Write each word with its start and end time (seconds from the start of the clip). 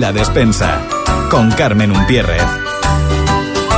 La 0.00 0.12
despensa 0.12 0.82
con 1.30 1.52
Carmen 1.52 1.92
Umpierrez. 1.92 2.42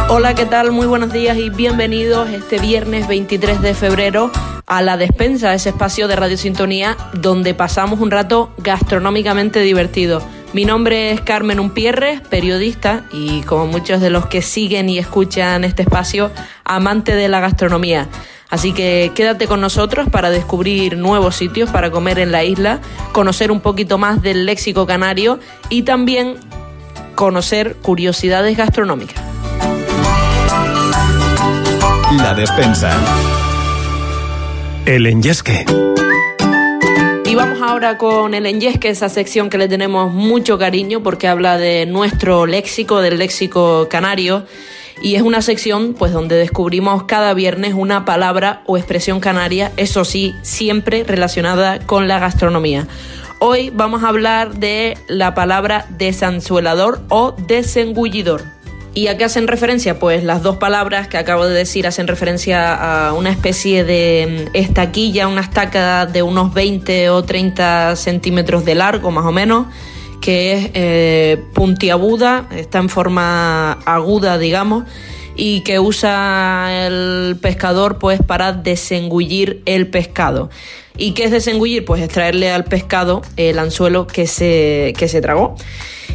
Hola, 0.09 0.35
¿qué 0.35 0.47
tal? 0.47 0.73
Muy 0.73 0.87
buenos 0.87 1.13
días 1.13 1.37
y 1.37 1.51
bienvenidos 1.51 2.31
este 2.31 2.59
viernes 2.59 3.07
23 3.07 3.61
de 3.61 3.75
febrero 3.75 4.31
a 4.67 4.81
La 4.81 4.97
Despensa, 4.97 5.53
ese 5.53 5.69
espacio 5.69 6.09
de 6.09 6.17
Radio 6.17 6.39
Sintonía 6.39 6.97
donde 7.13 7.53
pasamos 7.53 8.01
un 8.01 8.11
rato 8.11 8.51
gastronómicamente 8.57 9.61
divertido. 9.61 10.23
Mi 10.55 10.65
nombre 10.65 11.11
es 11.11 11.21
Carmen 11.21 11.61
Umpierre, 11.61 12.23
periodista 12.31 13.05
y 13.13 13.43
como 13.43 13.67
muchos 13.67 14.01
de 14.01 14.09
los 14.09 14.25
que 14.25 14.41
siguen 14.41 14.89
y 14.89 14.99
escuchan 14.99 15.65
este 15.65 15.83
espacio, 15.83 16.31
amante 16.65 17.15
de 17.15 17.29
la 17.29 17.41
gastronomía. 17.41 18.09
Así 18.49 18.73
que 18.73 19.13
quédate 19.15 19.47
con 19.47 19.61
nosotros 19.61 20.09
para 20.11 20.31
descubrir 20.31 20.97
nuevos 20.97 21.37
sitios 21.37 21.71
para 21.71 21.91
comer 21.91 22.19
en 22.19 22.31
la 22.31 22.45
isla, 22.45 22.81
conocer 23.13 23.51
un 23.51 23.61
poquito 23.61 23.99
más 23.99 24.23
del 24.23 24.47
léxico 24.47 24.87
canario 24.87 25.41
y 25.69 25.83
también 25.83 26.37
conocer 27.17 27.77
curiosidades 27.77 28.57
gastronómicas. 28.57 29.21
La 32.13 32.35
despensa. 32.35 32.93
El 34.85 35.07
enyesque. 35.07 35.67
Y 37.25 37.35
vamos 37.35 37.61
ahora 37.61 37.99
con 37.99 38.35
el 38.35 38.47
enyesque, 38.47 38.89
esa 38.89 39.09
sección 39.09 39.51
que 39.51 39.59
le 39.59 39.67
tenemos 39.67 40.13
mucho 40.13 40.57
cariño 40.57 41.03
porque 41.03 41.27
habla 41.27 41.59
de 41.59 41.85
nuestro 41.85 42.47
léxico, 42.47 43.01
del 43.01 43.19
léxico 43.19 43.89
canario. 43.91 44.47
Y 45.03 45.17
es 45.17 45.23
una 45.23 45.43
sección 45.43 45.95
pues 45.95 46.13
donde 46.13 46.37
descubrimos 46.37 47.05
cada 47.05 47.35
viernes 47.35 47.75
una 47.75 48.05
palabra 48.05 48.63
o 48.67 48.77
expresión 48.77 49.21
canaria, 49.21 49.73
eso 49.77 50.05
sí, 50.05 50.35
siempre 50.43 51.05
relacionada 51.05 51.81
con 51.81 52.09
la 52.09 52.19
gastronomía. 52.19 52.87
Hoy 53.39 53.71
vamos 53.71 54.03
a 54.03 54.09
hablar 54.09 54.55
de 54.55 54.97
la 55.09 55.35
palabra 55.35 55.87
desanzuelador 55.91 57.03
o 57.11 57.35
desengullidor. 57.47 58.57
¿Y 58.95 59.09
a 59.09 59.19
qué 59.19 59.25
hacen 59.25 59.47
referencia? 59.47 59.99
Pues 59.99 60.25
las 60.25 60.43
dos 60.43 60.57
palabras 60.57 61.07
que 61.07 61.19
acabo 61.19 61.45
de 61.45 61.53
decir 61.55 61.87
hacen 61.87 62.07
referencia 62.07 63.09
a 63.09 63.13
una 63.13 63.29
especie 63.29 63.85
de 63.85 64.47
mm, 64.47 64.57
estaquilla, 64.57 65.29
una 65.29 65.43
estaca 65.43 66.07
de 66.07 66.23
unos 66.23 66.55
20 66.55 67.11
o 67.11 67.23
30 67.23 67.95
centímetros 67.97 68.65
de 68.65 68.75
largo 68.75 69.11
más 69.11 69.27
o 69.27 69.33
menos, 69.33 69.67
que 70.21 70.53
es 70.53 70.71
eh, 70.75 71.43
puntiaguda, 71.55 72.49
está 72.55 72.79
en 72.79 72.89
forma 72.89 73.73
aguda, 73.85 74.39
digamos, 74.39 74.85
y 75.37 75.61
que 75.61 75.79
usa 75.79 76.87
el 76.87 77.37
pescador 77.41 77.99
pues 77.99 78.21
para 78.23 78.53
desengullir 78.53 79.63
el 79.67 79.89
pescado. 79.89 80.51
¿Y 80.97 81.13
qué 81.13 81.25
es 81.25 81.31
desengullir? 81.31 81.85
Pues 81.85 82.03
extraerle 82.03 82.51
al 82.51 82.65
pescado 82.65 83.23
el 83.37 83.59
anzuelo 83.59 84.07
que 84.07 84.27
se, 84.27 84.95
que 84.97 85.09
se 85.09 85.21
tragó. 85.21 85.55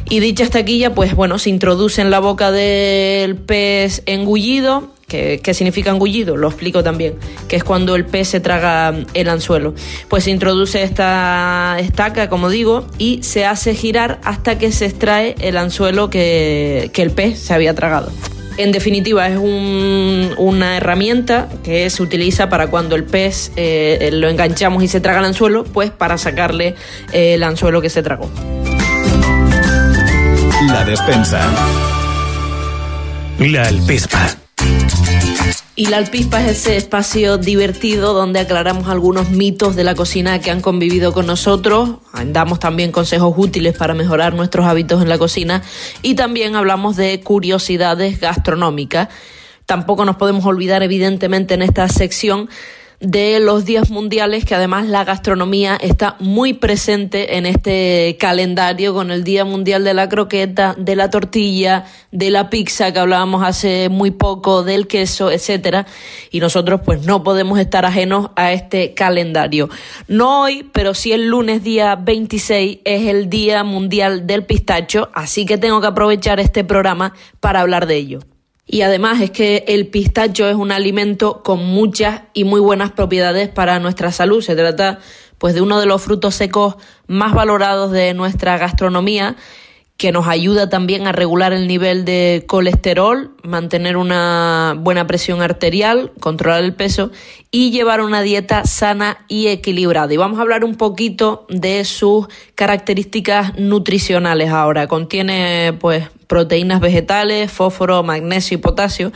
Y 0.09 0.19
dicha 0.19 0.43
estaquilla, 0.43 0.93
pues 0.93 1.15
bueno, 1.15 1.37
se 1.39 1.49
introduce 1.49 2.01
en 2.01 2.09
la 2.09 2.19
boca 2.19 2.51
del 2.51 3.35
pez 3.37 4.01
engullido. 4.07 4.89
¿Qué, 5.11 5.53
significa 5.53 5.91
engullido? 5.91 6.37
Lo 6.37 6.47
explico 6.47 6.83
también, 6.83 7.15
que 7.49 7.57
es 7.57 7.65
cuando 7.65 7.97
el 7.97 8.05
pez 8.05 8.29
se 8.29 8.39
traga 8.39 8.93
el 9.13 9.27
anzuelo. 9.27 9.73
Pues 10.07 10.23
se 10.23 10.31
introduce 10.31 10.83
esta 10.83 11.75
estaca, 11.79 12.29
como 12.29 12.49
digo, 12.49 12.87
y 12.97 13.21
se 13.21 13.45
hace 13.45 13.75
girar 13.75 14.21
hasta 14.23 14.57
que 14.57 14.71
se 14.71 14.85
extrae 14.85 15.35
el 15.41 15.57
anzuelo 15.57 16.09
que, 16.09 16.89
el 16.95 17.11
pez 17.11 17.39
se 17.39 17.53
había 17.53 17.73
tragado. 17.73 18.09
En 18.55 18.71
definitiva, 18.71 19.27
es 19.27 19.37
una 19.37 20.77
herramienta 20.77 21.49
que 21.61 21.89
se 21.89 22.01
utiliza 22.03 22.47
para 22.47 22.67
cuando 22.67 22.95
el 22.95 23.03
pez 23.03 23.51
eh, 23.57 24.11
lo 24.13 24.29
enganchamos 24.29 24.81
y 24.81 24.87
se 24.87 25.01
traga 25.01 25.19
el 25.19 25.25
anzuelo, 25.25 25.65
pues 25.65 25.91
para 25.91 26.17
sacarle 26.17 26.75
el 27.11 27.43
anzuelo 27.43 27.81
que 27.81 27.89
se 27.89 28.01
tragó. 28.01 28.29
La 30.67 30.85
despensa. 30.85 31.41
La 33.39 33.63
alpispa. 33.63 34.40
Y 35.75 35.87
la 35.87 35.97
alpispa 35.97 36.41
es 36.41 36.59
ese 36.59 36.77
espacio 36.77 37.37
divertido 37.37 38.13
donde 38.13 38.39
aclaramos 38.39 38.87
algunos 38.89 39.29
mitos 39.29 39.75
de 39.75 39.83
la 39.83 39.95
cocina 39.95 40.39
que 40.39 40.51
han 40.51 40.61
convivido 40.61 41.13
con 41.13 41.25
nosotros, 41.25 41.99
damos 42.27 42.59
también 42.59 42.91
consejos 42.91 43.33
útiles 43.37 43.77
para 43.77 43.93
mejorar 43.93 44.33
nuestros 44.33 44.65
hábitos 44.65 45.01
en 45.01 45.09
la 45.09 45.17
cocina 45.17 45.63
y 46.01 46.15
también 46.15 46.55
hablamos 46.55 46.97
de 46.97 47.21
curiosidades 47.21 48.19
gastronómicas. 48.19 49.07
Tampoco 49.65 50.03
nos 50.03 50.17
podemos 50.17 50.45
olvidar 50.45 50.83
evidentemente 50.83 51.53
en 51.53 51.61
esta 51.61 51.87
sección 51.87 52.49
de 53.01 53.39
los 53.39 53.65
días 53.65 53.89
mundiales, 53.89 54.45
que 54.45 54.53
además 54.53 54.87
la 54.87 55.03
gastronomía 55.03 55.75
está 55.75 56.15
muy 56.19 56.53
presente 56.53 57.37
en 57.37 57.47
este 57.47 58.15
calendario 58.19 58.93
con 58.93 59.09
el 59.09 59.23
Día 59.23 59.43
Mundial 59.43 59.83
de 59.83 59.95
la 59.95 60.07
Croqueta, 60.07 60.75
de 60.77 60.95
la 60.95 61.09
tortilla, 61.09 61.85
de 62.11 62.29
la 62.29 62.51
pizza 62.51 62.93
que 62.93 62.99
hablábamos 62.99 63.43
hace 63.43 63.89
muy 63.89 64.11
poco, 64.11 64.63
del 64.63 64.85
queso, 64.85 65.31
etcétera, 65.31 65.87
y 66.29 66.39
nosotros 66.39 66.81
pues 66.85 67.03
no 67.03 67.23
podemos 67.23 67.59
estar 67.59 67.85
ajenos 67.85 68.29
a 68.35 68.53
este 68.53 68.93
calendario. 68.93 69.67
No 70.07 70.43
hoy, 70.43 70.69
pero 70.71 70.93
sí 70.93 71.11
el 71.11 71.27
lunes 71.27 71.63
día 71.63 71.95
26 71.95 72.79
es 72.85 73.07
el 73.07 73.29
Día 73.29 73.63
Mundial 73.63 74.27
del 74.27 74.45
Pistacho, 74.45 75.09
así 75.13 75.47
que 75.47 75.57
tengo 75.57 75.81
que 75.81 75.87
aprovechar 75.87 76.39
este 76.39 76.63
programa 76.63 77.13
para 77.39 77.61
hablar 77.61 77.87
de 77.87 77.95
ello. 77.95 78.30
Y 78.71 78.83
además 78.83 79.19
es 79.19 79.31
que 79.31 79.65
el 79.67 79.87
pistacho 79.87 80.47
es 80.47 80.55
un 80.55 80.71
alimento 80.71 81.43
con 81.43 81.59
muchas 81.65 82.21
y 82.33 82.45
muy 82.45 82.61
buenas 82.61 82.93
propiedades 82.93 83.49
para 83.49 83.79
nuestra 83.79 84.13
salud. 84.13 84.41
Se 84.41 84.55
trata 84.55 84.99
pues 85.37 85.53
de 85.53 85.59
uno 85.59 85.77
de 85.81 85.85
los 85.85 86.01
frutos 86.01 86.35
secos 86.35 86.75
más 87.05 87.33
valorados 87.33 87.91
de 87.91 88.13
nuestra 88.13 88.57
gastronomía 88.57 89.35
que 89.97 90.13
nos 90.13 90.25
ayuda 90.25 90.69
también 90.69 91.05
a 91.05 91.11
regular 91.11 91.51
el 91.51 91.67
nivel 91.67 92.05
de 92.05 92.45
colesterol, 92.47 93.35
mantener 93.43 93.97
una 93.97 94.73
buena 94.79 95.05
presión 95.05 95.41
arterial, 95.41 96.13
controlar 96.21 96.63
el 96.63 96.73
peso 96.73 97.11
y 97.51 97.71
llevar 97.71 97.99
una 97.99 98.21
dieta 98.21 98.63
sana 98.63 99.25
y 99.27 99.47
equilibrada. 99.47 100.11
Y 100.13 100.17
vamos 100.17 100.39
a 100.39 100.43
hablar 100.43 100.63
un 100.63 100.75
poquito 100.75 101.45
de 101.49 101.83
sus 101.83 102.27
características 102.55 103.59
nutricionales 103.59 104.49
ahora. 104.49 104.87
Contiene 104.87 105.77
pues 105.79 106.05
proteínas 106.31 106.79
vegetales, 106.79 107.51
fósforo, 107.51 108.03
magnesio 108.03 108.55
y 108.55 108.61
potasio. 108.61 109.11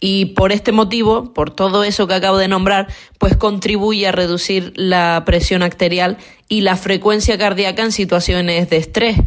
Y 0.00 0.24
por 0.32 0.50
este 0.50 0.72
motivo, 0.72 1.34
por 1.34 1.50
todo 1.50 1.84
eso 1.84 2.06
que 2.06 2.14
acabo 2.14 2.38
de 2.38 2.48
nombrar, 2.48 2.88
pues 3.18 3.36
contribuye 3.36 4.08
a 4.08 4.12
reducir 4.12 4.72
la 4.74 5.24
presión 5.26 5.62
arterial 5.62 6.16
y 6.48 6.62
la 6.62 6.78
frecuencia 6.78 7.36
cardíaca 7.36 7.82
en 7.82 7.92
situaciones 7.92 8.70
de 8.70 8.78
estrés. 8.78 9.18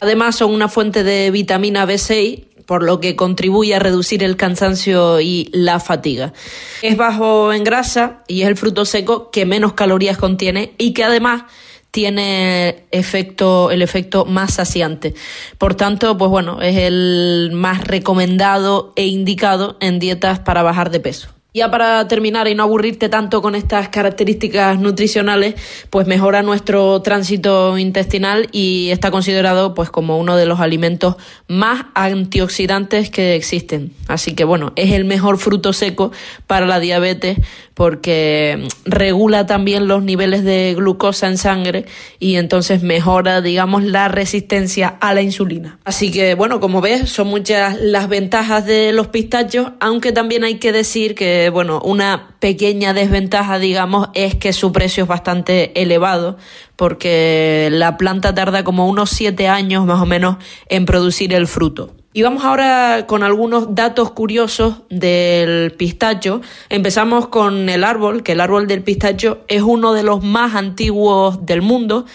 Además, 0.00 0.34
son 0.34 0.52
una 0.52 0.66
fuente 0.66 1.04
de 1.04 1.30
vitamina 1.30 1.86
B6 1.86 2.46
por 2.66 2.82
lo 2.82 2.98
que 2.98 3.14
contribuye 3.14 3.76
a 3.76 3.78
reducir 3.78 4.24
el 4.24 4.36
cansancio 4.36 5.20
y 5.20 5.48
la 5.52 5.78
fatiga. 5.78 6.32
Es 6.82 6.96
bajo 6.96 7.52
en 7.52 7.62
grasa 7.62 8.24
y 8.26 8.42
es 8.42 8.48
el 8.48 8.56
fruto 8.56 8.84
seco 8.84 9.30
que 9.30 9.46
menos 9.46 9.74
calorías 9.74 10.18
contiene 10.18 10.72
y 10.76 10.92
que 10.92 11.04
además 11.04 11.44
tiene 11.90 12.84
efecto, 12.90 13.70
el 13.70 13.82
efecto 13.82 14.24
más 14.24 14.54
saciante. 14.54 15.14
Por 15.58 15.74
tanto, 15.74 16.16
pues 16.16 16.30
bueno, 16.30 16.62
es 16.62 16.76
el 16.76 17.50
más 17.52 17.84
recomendado 17.84 18.92
e 18.96 19.06
indicado 19.06 19.76
en 19.80 19.98
dietas 19.98 20.38
para 20.38 20.62
bajar 20.62 20.90
de 20.90 21.00
peso. 21.00 21.30
Ya 21.52 21.68
para 21.68 22.06
terminar 22.06 22.46
y 22.46 22.54
no 22.54 22.62
aburrirte 22.62 23.08
tanto 23.08 23.42
con 23.42 23.56
estas 23.56 23.88
características 23.88 24.78
nutricionales, 24.78 25.56
pues 25.90 26.06
mejora 26.06 26.42
nuestro 26.42 27.02
tránsito 27.02 27.76
intestinal 27.76 28.48
y 28.52 28.90
está 28.90 29.10
considerado 29.10 29.74
pues 29.74 29.90
como 29.90 30.16
uno 30.18 30.36
de 30.36 30.46
los 30.46 30.60
alimentos 30.60 31.16
más 31.48 31.86
antioxidantes 31.94 33.10
que 33.10 33.34
existen. 33.34 33.92
Así 34.06 34.36
que 34.36 34.44
bueno, 34.44 34.72
es 34.76 34.92
el 34.92 35.04
mejor 35.04 35.38
fruto 35.38 35.72
seco 35.72 36.12
para 36.46 36.66
la 36.66 36.78
diabetes 36.78 37.38
porque 37.80 38.68
regula 38.84 39.46
también 39.46 39.88
los 39.88 40.02
niveles 40.02 40.44
de 40.44 40.74
glucosa 40.76 41.28
en 41.28 41.38
sangre 41.38 41.86
y 42.18 42.36
entonces 42.36 42.82
mejora, 42.82 43.40
digamos, 43.40 43.84
la 43.84 44.08
resistencia 44.08 44.98
a 45.00 45.14
la 45.14 45.22
insulina. 45.22 45.78
Así 45.86 46.10
que 46.10 46.34
bueno, 46.34 46.60
como 46.60 46.82
ves, 46.82 47.08
son 47.08 47.28
muchas 47.28 47.80
las 47.80 48.10
ventajas 48.10 48.66
de 48.66 48.92
los 48.92 49.06
pistachos, 49.06 49.68
aunque 49.80 50.12
también 50.12 50.44
hay 50.44 50.56
que 50.56 50.72
decir 50.72 51.14
que 51.14 51.48
bueno, 51.48 51.80
una 51.82 52.34
pequeña 52.38 52.92
desventaja, 52.92 53.58
digamos, 53.58 54.10
es 54.12 54.34
que 54.34 54.52
su 54.52 54.72
precio 54.72 55.04
es 55.04 55.08
bastante 55.08 55.72
elevado, 55.80 56.36
porque 56.76 57.70
la 57.72 57.96
planta 57.96 58.34
tarda 58.34 58.62
como 58.62 58.90
unos 58.90 59.08
siete 59.08 59.48
años 59.48 59.86
más 59.86 60.02
o 60.02 60.04
menos 60.04 60.36
en 60.68 60.84
producir 60.84 61.32
el 61.32 61.46
fruto. 61.46 61.94
Y 62.12 62.22
vamos 62.22 62.44
ahora 62.44 63.04
con 63.06 63.22
algunos 63.22 63.76
datos 63.76 64.10
curiosos 64.10 64.82
del 64.90 65.70
pistacho. 65.70 66.40
Empezamos 66.68 67.28
con 67.28 67.68
el 67.68 67.84
árbol, 67.84 68.24
que 68.24 68.32
el 68.32 68.40
árbol 68.40 68.66
del 68.66 68.82
pistacho 68.82 69.44
es 69.46 69.62
uno 69.62 69.92
de 69.92 70.02
los 70.02 70.24
más 70.24 70.56
antiguos 70.56 71.46
del 71.46 71.62
mundo. 71.62 72.06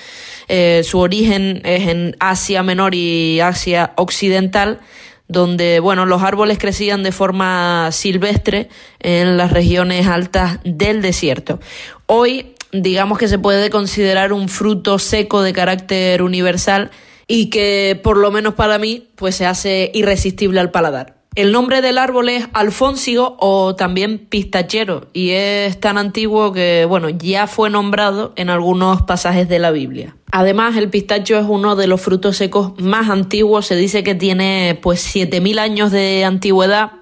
Eh, 0.49 0.81
su 0.83 0.99
origen 0.99 1.61
es 1.63 1.87
en 1.87 2.17
Asia 2.19 2.61
Menor 2.61 2.93
y 2.93 3.39
Asia 3.39 3.93
Occidental 3.95 4.81
donde 5.27 5.79
bueno, 5.79 6.05
los 6.05 6.21
árboles 6.21 6.59
crecían 6.59 7.01
de 7.01 7.11
forma 7.11 7.89
silvestre 7.91 8.69
en 8.99 9.37
las 9.37 9.51
regiones 9.51 10.05
altas 10.07 10.59
del 10.63 11.01
desierto. 11.01 11.59
Hoy 12.05 12.53
digamos 12.71 13.17
que 13.17 13.27
se 13.27 13.39
puede 13.39 13.69
considerar 13.69 14.33
un 14.33 14.49
fruto 14.49 14.99
seco 14.99 15.41
de 15.41 15.53
carácter 15.53 16.21
universal 16.21 16.91
y 17.27 17.49
que 17.49 17.99
por 18.03 18.17
lo 18.17 18.31
menos 18.31 18.53
para 18.53 18.77
mí 18.77 19.07
pues 19.15 19.35
se 19.35 19.45
hace 19.45 19.91
irresistible 19.93 20.59
al 20.59 20.71
paladar. 20.71 21.15
El 21.35 21.51
nombre 21.51 21.81
del 21.81 21.97
árbol 21.97 22.29
es 22.29 22.47
alfónsigo 22.53 23.35
o 23.41 23.75
también 23.75 24.19
pistachero 24.19 25.09
y 25.11 25.31
es 25.31 25.77
tan 25.81 25.97
antiguo 25.97 26.53
que, 26.53 26.85
bueno, 26.87 27.09
ya 27.09 27.47
fue 27.47 27.69
nombrado 27.69 28.31
en 28.37 28.49
algunos 28.49 29.01
pasajes 29.01 29.49
de 29.49 29.59
la 29.59 29.71
Biblia. 29.71 30.15
Además, 30.31 30.77
el 30.77 30.89
pistacho 30.89 31.37
es 31.37 31.45
uno 31.45 31.75
de 31.75 31.87
los 31.87 31.99
frutos 31.99 32.37
secos 32.37 32.71
más 32.79 33.09
antiguos, 33.09 33.65
se 33.65 33.75
dice 33.75 34.01
que 34.01 34.15
tiene 34.15 34.79
pues 34.81 35.01
7000 35.01 35.59
años 35.59 35.91
de 35.91 36.23
antigüedad, 36.23 36.93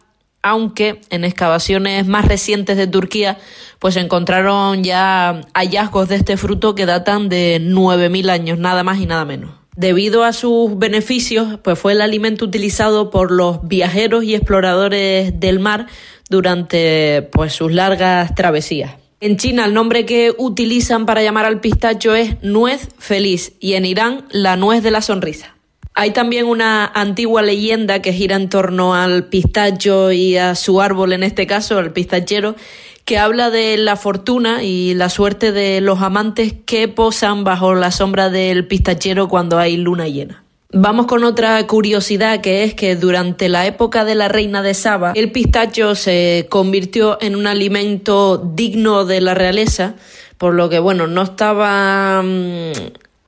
aunque 0.41 0.99
en 1.11 1.25
excavaciones 1.25 2.07
más 2.07 2.25
recientes 2.27 2.75
de 2.75 2.87
Turquía 2.87 3.37
pues 3.77 3.97
encontraron 3.97 4.83
ya 4.83 5.41
hallazgos 5.53 6.09
de 6.09 6.15
este 6.15 6.37
fruto 6.37 6.73
que 6.73 6.87
datan 6.87 7.29
de 7.29 7.59
9000 7.61 8.29
años, 8.31 8.57
nada 8.57 8.83
más 8.83 8.99
y 8.99 9.05
nada 9.05 9.25
menos. 9.25 9.62
Debido 9.75 10.23
a 10.23 10.33
sus 10.33 10.77
beneficios, 10.77 11.59
pues 11.63 11.79
fue 11.79 11.93
el 11.93 12.01
alimento 12.01 12.45
utilizado 12.45 13.09
por 13.09 13.31
los 13.31 13.67
viajeros 13.67 14.23
y 14.23 14.35
exploradores 14.35 15.39
del 15.39 15.59
mar 15.59 15.87
durante 16.29 17.27
pues 17.31 17.53
sus 17.53 17.71
largas 17.71 18.35
travesías. 18.35 18.95
En 19.19 19.37
China 19.37 19.65
el 19.65 19.73
nombre 19.73 20.05
que 20.05 20.35
utilizan 20.37 21.05
para 21.05 21.23
llamar 21.23 21.45
al 21.45 21.61
pistacho 21.61 22.13
es 22.13 22.35
nuez 22.43 22.89
feliz 22.99 23.53
y 23.59 23.73
en 23.73 23.85
Irán 23.85 24.25
la 24.31 24.57
nuez 24.57 24.83
de 24.83 24.91
la 24.91 25.01
sonrisa. 25.01 25.55
Hay 25.95 26.11
también 26.11 26.45
una 26.45 26.85
antigua 26.87 27.41
leyenda 27.41 28.01
que 28.01 28.13
gira 28.13 28.35
en 28.35 28.49
torno 28.49 28.95
al 28.95 29.25
pistacho 29.25 30.11
y 30.11 30.37
a 30.37 30.55
su 30.55 30.81
árbol, 30.81 31.13
en 31.13 31.21
este 31.21 31.45
caso, 31.45 31.79
el 31.79 31.91
pistachero, 31.91 32.55
que 33.05 33.17
habla 33.17 33.49
de 33.49 33.77
la 33.77 33.95
fortuna 33.95 34.63
y 34.63 34.93
la 34.93 35.09
suerte 35.09 35.51
de 35.51 35.81
los 35.81 36.01
amantes 36.01 36.53
que 36.65 36.87
posan 36.87 37.43
bajo 37.43 37.75
la 37.75 37.91
sombra 37.91 38.29
del 38.29 38.65
pistachero 38.65 39.27
cuando 39.27 39.59
hay 39.59 39.77
luna 39.77 40.07
llena. 40.07 40.43
Vamos 40.75 41.05
con 41.05 41.23
otra 41.23 41.65
curiosidad 41.67 42.41
que 42.41 42.63
es 42.63 42.73
que 42.73 42.95
durante 42.95 43.47
la 43.47 43.67
época 43.67 44.05
de 44.05 44.15
la 44.15 44.27
reina 44.27 44.63
de 44.63 44.73
Saba 44.73 45.11
el 45.15 45.31
pistacho 45.31 45.93
se 45.93 46.47
convirtió 46.49 47.19
en 47.21 47.35
un 47.35 47.45
alimento 47.45 48.37
digno 48.55 49.05
de 49.05 49.21
la 49.21 49.35
realeza, 49.35 49.93
por 50.39 50.55
lo 50.55 50.69
que 50.69 50.79
bueno, 50.79 51.05
no 51.05 51.21
estaba 51.21 52.23
mm, 52.23 52.71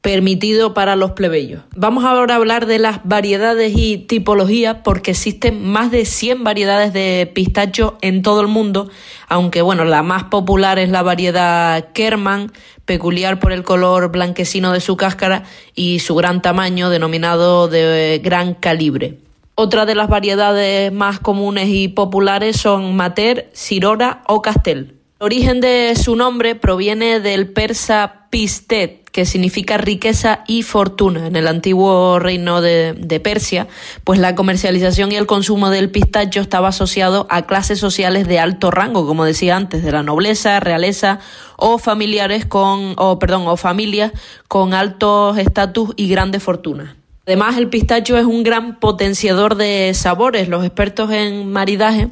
permitido 0.05 0.75
para 0.75 0.95
los 0.95 1.13
plebeyos. 1.13 1.63
Vamos 1.75 2.05
ahora 2.05 2.35
a 2.35 2.37
hablar 2.37 2.67
de 2.67 2.77
las 2.77 2.99
variedades 3.05 3.73
y 3.75 3.97
tipologías 3.97 4.77
porque 4.83 5.09
existen 5.09 5.65
más 5.65 5.89
de 5.89 6.05
100 6.05 6.43
variedades 6.43 6.93
de 6.93 7.31
pistacho 7.33 7.97
en 8.01 8.21
todo 8.21 8.41
el 8.41 8.47
mundo, 8.47 8.87
aunque 9.27 9.63
bueno, 9.63 9.83
la 9.83 10.03
más 10.03 10.25
popular 10.25 10.77
es 10.77 10.89
la 10.89 11.01
variedad 11.01 11.91
Kerman, 11.93 12.51
peculiar 12.85 13.39
por 13.39 13.51
el 13.51 13.63
color 13.63 14.11
blanquecino 14.11 14.71
de 14.71 14.79
su 14.79 14.95
cáscara 14.95 15.41
y 15.73 15.97
su 15.97 16.13
gran 16.13 16.43
tamaño 16.43 16.91
denominado 16.91 17.67
de 17.67 18.21
gran 18.23 18.53
calibre. 18.53 19.17
Otra 19.55 19.87
de 19.87 19.95
las 19.95 20.07
variedades 20.07 20.93
más 20.93 21.19
comunes 21.19 21.69
y 21.69 21.87
populares 21.87 22.57
son 22.57 22.95
Mater, 22.95 23.49
Sirora 23.53 24.21
o 24.27 24.43
Castel. 24.43 24.99
El 25.19 25.25
origen 25.25 25.61
de 25.61 25.95
su 25.95 26.15
nombre 26.15 26.53
proviene 26.53 27.19
del 27.21 27.51
persa 27.51 28.27
pistet, 28.29 29.04
que 29.15 29.25
significa 29.25 29.77
riqueza 29.77 30.43
y 30.45 30.63
fortuna. 30.63 31.27
En 31.27 31.37
el 31.37 31.47
antiguo 31.47 32.19
reino 32.19 32.59
de, 32.59 33.21
Persia, 33.23 33.65
pues 34.03 34.19
la 34.19 34.35
comercialización 34.35 35.13
y 35.13 35.15
el 35.15 35.25
consumo 35.25 35.69
del 35.69 35.89
pistacho 35.89 36.41
estaba 36.41 36.67
asociado 36.67 37.25
a 37.29 37.43
clases 37.43 37.79
sociales 37.79 38.27
de 38.27 38.39
alto 38.39 38.71
rango, 38.71 39.07
como 39.07 39.23
decía 39.23 39.55
antes, 39.55 39.85
de 39.85 39.93
la 39.93 40.03
nobleza, 40.03 40.59
realeza 40.59 41.19
o 41.55 41.77
familiares 41.77 42.45
con, 42.45 42.95
o 42.97 43.17
perdón, 43.17 43.47
o 43.47 43.55
familias 43.55 44.11
con 44.49 44.73
altos 44.73 45.37
estatus 45.37 45.93
y 45.95 46.09
grandes 46.09 46.43
fortunas. 46.43 47.04
Además, 47.27 47.57
el 47.57 47.69
pistacho 47.69 48.17
es 48.19 48.25
un 48.25 48.43
gran 48.43 48.79
potenciador 48.79 49.55
de 49.55 49.93
sabores. 49.95 50.47
Los 50.47 50.63
expertos 50.63 51.09
en 51.11 51.51
maridaje 51.51 52.09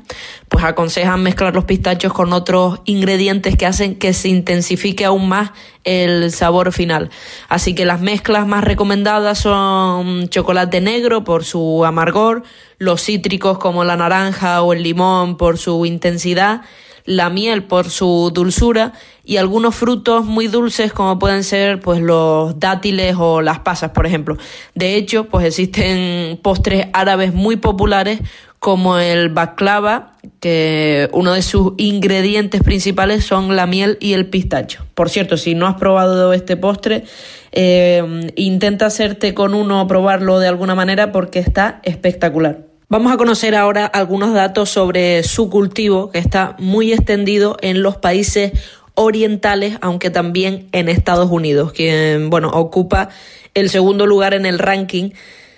pues 0.49 0.63
aconsejan 0.65 1.21
mezclar 1.21 1.53
los 1.53 1.65
pistachos 1.65 2.11
con 2.13 2.33
otros 2.33 2.79
ingredientes 2.85 3.55
que 3.55 3.67
hacen 3.67 3.93
que 3.93 4.13
se 4.13 4.29
intensifique 4.29 5.05
aún 5.05 5.29
más 5.29 5.51
el 5.83 6.31
sabor 6.31 6.73
final. 6.73 7.11
Así 7.47 7.75
que 7.75 7.85
las 7.85 8.01
mezclas 8.01 8.47
más 8.47 8.63
recomendadas 8.63 9.37
son 9.37 10.29
chocolate 10.29 10.81
negro 10.81 11.23
por 11.23 11.43
su 11.43 11.85
amargor, 11.85 12.41
los 12.79 13.03
cítricos 13.03 13.59
como 13.59 13.83
la 13.83 13.95
naranja 13.95 14.63
o 14.63 14.73
el 14.73 14.81
limón 14.81 15.37
por 15.37 15.59
su 15.59 15.85
intensidad 15.85 16.61
la 17.05 17.29
miel 17.29 17.63
por 17.63 17.89
su 17.89 18.31
dulzura 18.33 18.93
y 19.23 19.37
algunos 19.37 19.75
frutos 19.75 20.25
muy 20.25 20.47
dulces 20.47 20.93
como 20.93 21.19
pueden 21.19 21.43
ser 21.43 21.79
pues 21.79 22.01
los 22.01 22.59
dátiles 22.59 23.15
o 23.17 23.41
las 23.41 23.59
pasas, 23.59 23.91
por 23.91 24.05
ejemplo. 24.05 24.37
De 24.75 24.95
hecho, 24.95 25.25
pues 25.25 25.45
existen 25.45 26.39
postres 26.41 26.87
árabes 26.93 27.33
muy 27.33 27.55
populares 27.55 28.19
como 28.59 28.97
el 28.97 29.27
baklava, 29.27 30.13
que 30.39 31.09
uno 31.11 31.33
de 31.33 31.41
sus 31.41 31.73
ingredientes 31.75 32.63
principales 32.63 33.25
son 33.25 33.57
la 33.57 33.65
miel 33.65 33.97
y 33.99 34.13
el 34.13 34.29
pistacho. 34.29 34.85
Por 34.93 35.09
cierto, 35.09 35.35
si 35.35 35.53
no 35.53 35.67
has 35.67 35.75
probado 35.75 36.31
este 36.31 36.55
postre, 36.55 37.03
eh, 37.51 38.31
intenta 38.37 38.85
hacerte 38.85 39.33
con 39.33 39.53
uno 39.53 39.81
o 39.81 39.87
probarlo 39.87 40.39
de 40.39 40.47
alguna 40.47 40.75
manera 40.75 41.11
porque 41.11 41.39
está 41.39 41.81
espectacular. 41.83 42.72
Vamos 42.93 43.11
a 43.11 43.17
conocer 43.17 43.55
ahora 43.55 43.87
algunos 43.87 44.35
datos 44.35 44.69
sobre 44.69 45.23
su 45.23 45.49
cultivo, 45.49 46.11
que 46.11 46.19
está 46.19 46.55
muy 46.59 46.93
extendido 46.93 47.57
en 47.61 47.81
los 47.81 47.97
países 47.97 48.51
orientales, 48.93 49.79
aunque 49.81 50.11
también 50.11 50.67
en 50.73 50.89
Estados 50.89 51.31
Unidos, 51.31 51.73
quien 51.73 52.29
bueno, 52.29 52.49
ocupa 52.49 53.09
el 53.55 53.71
segundo 53.71 54.05
lugar 54.05 54.35
en 54.35 54.45
el 54.45 54.59
ranking 54.59 55.09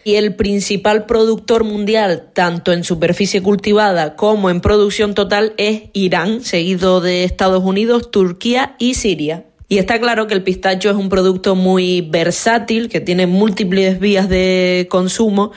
y 0.05 0.15
el 0.15 0.37
principal 0.37 1.07
productor 1.07 1.65
mundial, 1.65 2.29
tanto 2.31 2.71
en 2.71 2.85
superficie 2.85 3.43
cultivada 3.43 4.15
como 4.15 4.49
en 4.49 4.61
producción 4.61 5.13
total, 5.13 5.55
es 5.57 5.89
Irán, 5.91 6.39
seguido 6.39 7.01
de 7.01 7.25
Estados 7.25 7.65
Unidos, 7.65 8.11
Turquía 8.11 8.77
y 8.79 8.93
Siria. 8.93 9.43
Y 9.67 9.79
está 9.79 9.99
claro 9.99 10.27
que 10.27 10.35
el 10.35 10.43
pistacho 10.43 10.91
es 10.91 10.95
un 10.95 11.09
producto 11.09 11.55
muy 11.55 12.01
versátil, 12.01 12.87
que 12.87 13.01
tiene 13.01 13.25
múltiples 13.25 13.99
vías 13.99 14.29
de 14.29 14.87
consumo. 14.91 15.51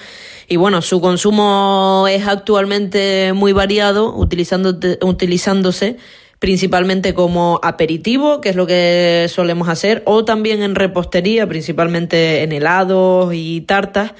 Y 0.48 0.56
bueno, 0.56 0.80
su 0.80 1.00
consumo 1.00 2.06
es 2.08 2.26
actualmente 2.26 3.32
muy 3.34 3.52
variado, 3.52 4.14
utilizándose 4.16 5.96
principalmente 6.38 7.14
como 7.14 7.58
aperitivo, 7.62 8.40
que 8.40 8.50
es 8.50 8.56
lo 8.56 8.66
que 8.66 9.26
solemos 9.28 9.68
hacer, 9.68 10.02
o 10.06 10.24
también 10.24 10.62
en 10.62 10.74
repostería, 10.74 11.46
principalmente 11.46 12.42
en 12.42 12.52
helados 12.52 13.32
y 13.34 13.62
tartas, 13.62 14.12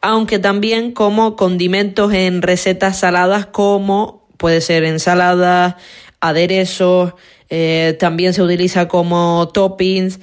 aunque 0.00 0.38
también 0.38 0.92
como 0.92 1.36
condimentos 1.36 2.12
en 2.12 2.42
recetas 2.42 2.98
saladas 3.00 3.46
como 3.46 4.26
puede 4.36 4.60
ser 4.60 4.84
ensaladas, 4.84 5.74
aderezos, 6.20 7.14
eh, 7.48 7.96
también 7.98 8.34
se 8.34 8.42
utiliza 8.42 8.88
como 8.88 9.48
toppings. 9.52 10.20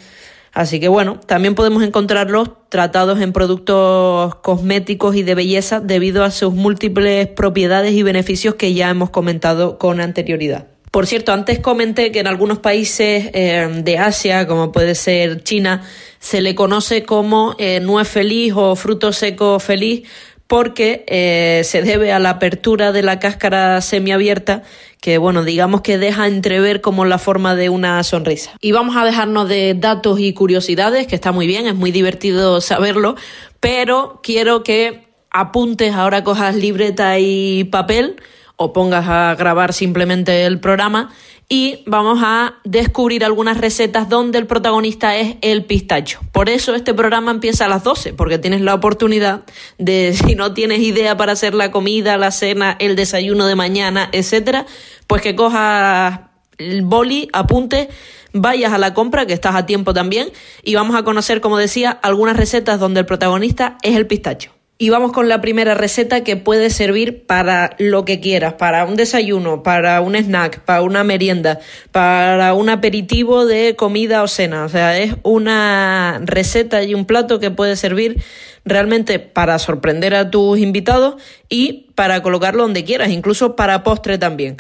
Así 0.54 0.80
que 0.80 0.90
bueno, 0.90 1.20
también 1.26 1.56
podemos 1.56 1.82
encontrarlos 1.84 2.50
tratados 2.70 3.22
en 3.22 3.32
productos 3.32 4.36
cosméticos 4.36 5.16
y 5.16 5.24
de 5.24 5.36
belleza 5.36 5.80
debido 5.80 6.26
a 6.26 6.32
sus 6.32 6.54
múltiples 6.54 7.28
propiedades 7.28 7.94
y 7.94 8.04
beneficios 8.04 8.56
que 8.56 8.74
ya 8.74 8.90
hemos 8.90 9.10
comentado 9.10 9.78
con 9.78 10.02
anterioridad. 10.02 10.68
Por 10.92 11.08
cierto, 11.08 11.32
antes 11.32 11.60
comenté 11.60 12.12
que 12.12 12.20
en 12.20 12.28
algunos 12.28 12.60
países 12.60 13.30
eh, 13.34 13.82
de 13.82 13.98
Asia, 13.98 14.46
como 14.46 14.74
puede 14.74 14.94
ser 14.96 15.42
China, 15.42 15.84
se 16.20 16.42
le 16.42 16.54
conoce 16.54 17.04
como 17.04 17.56
eh, 17.58 17.80
nuez 17.80 18.10
feliz 18.10 18.52
o 18.58 18.76
fruto 18.76 19.14
seco 19.14 19.58
feliz 19.60 20.04
porque 20.52 21.06
eh, 21.08 21.62
se 21.64 21.82
debe 21.82 22.12
a 22.12 22.20
la 22.20 22.32
apertura 22.32 22.92
de 22.92 23.04
la 23.04 23.20
cáscara 23.20 23.80
semiabierta 23.80 24.64
que 25.00 25.18
bueno, 25.18 25.46
digamos 25.46 25.80
que 25.80 25.98
deja 25.98 26.28
entrever 26.28 26.82
como 26.82 27.06
la 27.06 27.20
forma 27.20 27.56
de 27.56 27.70
una 27.70 28.04
sonrisa. 28.04 28.52
Y 28.60 28.74
vamos 28.74 28.98
a 28.98 29.06
dejarnos 29.06 29.48
de 29.48 29.76
datos 29.76 30.20
y 30.20 30.34
curiosidades, 30.34 31.08
que 31.08 31.16
está 31.16 31.32
muy 31.32 31.48
bien, 31.48 31.68
es 31.68 31.76
muy 31.76 31.92
divertido 31.92 32.60
saberlo, 32.60 33.16
pero 33.62 34.20
quiero 34.22 34.62
que 34.62 35.08
apuntes, 35.30 35.94
ahora 35.94 36.26
cojas 36.26 36.54
libreta 36.54 37.18
y 37.18 37.64
papel 37.64 38.18
o 38.58 38.74
pongas 38.74 39.08
a 39.08 39.34
grabar 39.36 39.72
simplemente 39.72 40.44
el 40.44 40.60
programa 40.60 41.14
y 41.54 41.84
vamos 41.86 42.20
a 42.24 42.54
descubrir 42.64 43.26
algunas 43.26 43.58
recetas 43.58 44.08
donde 44.08 44.38
el 44.38 44.48
protagonista 44.48 45.18
es 45.18 45.36
el 45.42 45.66
pistacho. 45.66 46.22
Por 46.32 46.48
eso 46.48 46.74
este 46.76 46.94
programa 46.94 47.30
empieza 47.30 47.66
a 47.66 47.68
las 47.68 47.84
12, 47.84 48.14
porque 48.14 48.38
tienes 48.38 48.62
la 48.62 48.74
oportunidad 48.74 49.44
de, 49.78 50.14
si 50.26 50.36
no 50.36 50.54
tienes 50.54 50.80
idea 50.80 51.18
para 51.18 51.34
hacer 51.34 51.54
la 51.54 51.70
comida, 51.70 52.16
la 52.16 52.32
cena, 52.32 52.78
el 52.80 52.96
desayuno 52.96 53.48
de 53.48 53.56
mañana, 53.56 54.08
etcétera, 54.14 54.66
pues 55.08 55.22
que 55.22 55.36
cojas 55.36 56.22
el 56.58 56.84
boli, 56.84 57.28
apunte, 57.34 57.90
vayas 58.32 58.72
a 58.72 58.78
la 58.78 58.94
compra, 58.94 59.26
que 59.26 59.34
estás 59.34 59.56
a 59.56 59.66
tiempo 59.66 59.94
también, 59.94 60.30
y 60.64 60.76
vamos 60.76 60.96
a 60.96 61.04
conocer, 61.04 61.42
como 61.42 61.58
decía, 61.58 61.92
algunas 61.92 62.38
recetas 62.38 62.80
donde 62.80 63.02
el 63.02 63.06
protagonista 63.06 63.78
es 63.82 63.98
el 63.98 64.08
pistacho. 64.08 64.54
Y 64.82 64.90
vamos 64.90 65.12
con 65.12 65.30
la 65.30 65.42
primera 65.42 65.76
receta 65.76 66.24
que 66.24 66.38
puede 66.38 66.72
servir 66.72 67.28
para 67.28 67.76
lo 67.78 68.04
que 68.04 68.20
quieras, 68.20 68.56
para 68.56 68.84
un 68.84 68.96
desayuno, 68.96 69.62
para 69.62 70.02
un 70.02 70.16
snack, 70.16 70.62
para 70.62 70.82
una 70.82 71.04
merienda, 71.04 71.60
para 71.92 72.56
un 72.56 72.68
aperitivo 72.68 73.46
de 73.46 73.76
comida 73.76 74.24
o 74.24 74.28
cena. 74.28 74.66
O 74.66 74.70
sea, 74.70 74.98
es 74.98 75.14
una 75.22 76.20
receta 76.24 76.82
y 76.82 76.96
un 76.96 77.06
plato 77.06 77.40
que 77.40 77.52
puede 77.52 77.76
servir 77.76 78.24
realmente 78.66 79.20
para 79.20 79.60
sorprender 79.60 80.16
a 80.16 80.32
tus 80.32 80.58
invitados 80.58 81.22
y 81.48 81.92
para 81.94 82.24
colocarlo 82.24 82.64
donde 82.64 82.84
quieras, 82.84 83.10
incluso 83.10 83.56
para 83.56 83.84
postre 83.84 84.18
también. 84.18 84.58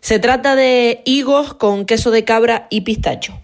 Se 0.00 0.18
trata 0.18 0.56
de 0.56 1.02
higos 1.04 1.52
con 1.52 1.84
queso 1.84 2.10
de 2.10 2.24
cabra 2.24 2.66
y 2.70 2.80
pistacho. 2.80 3.38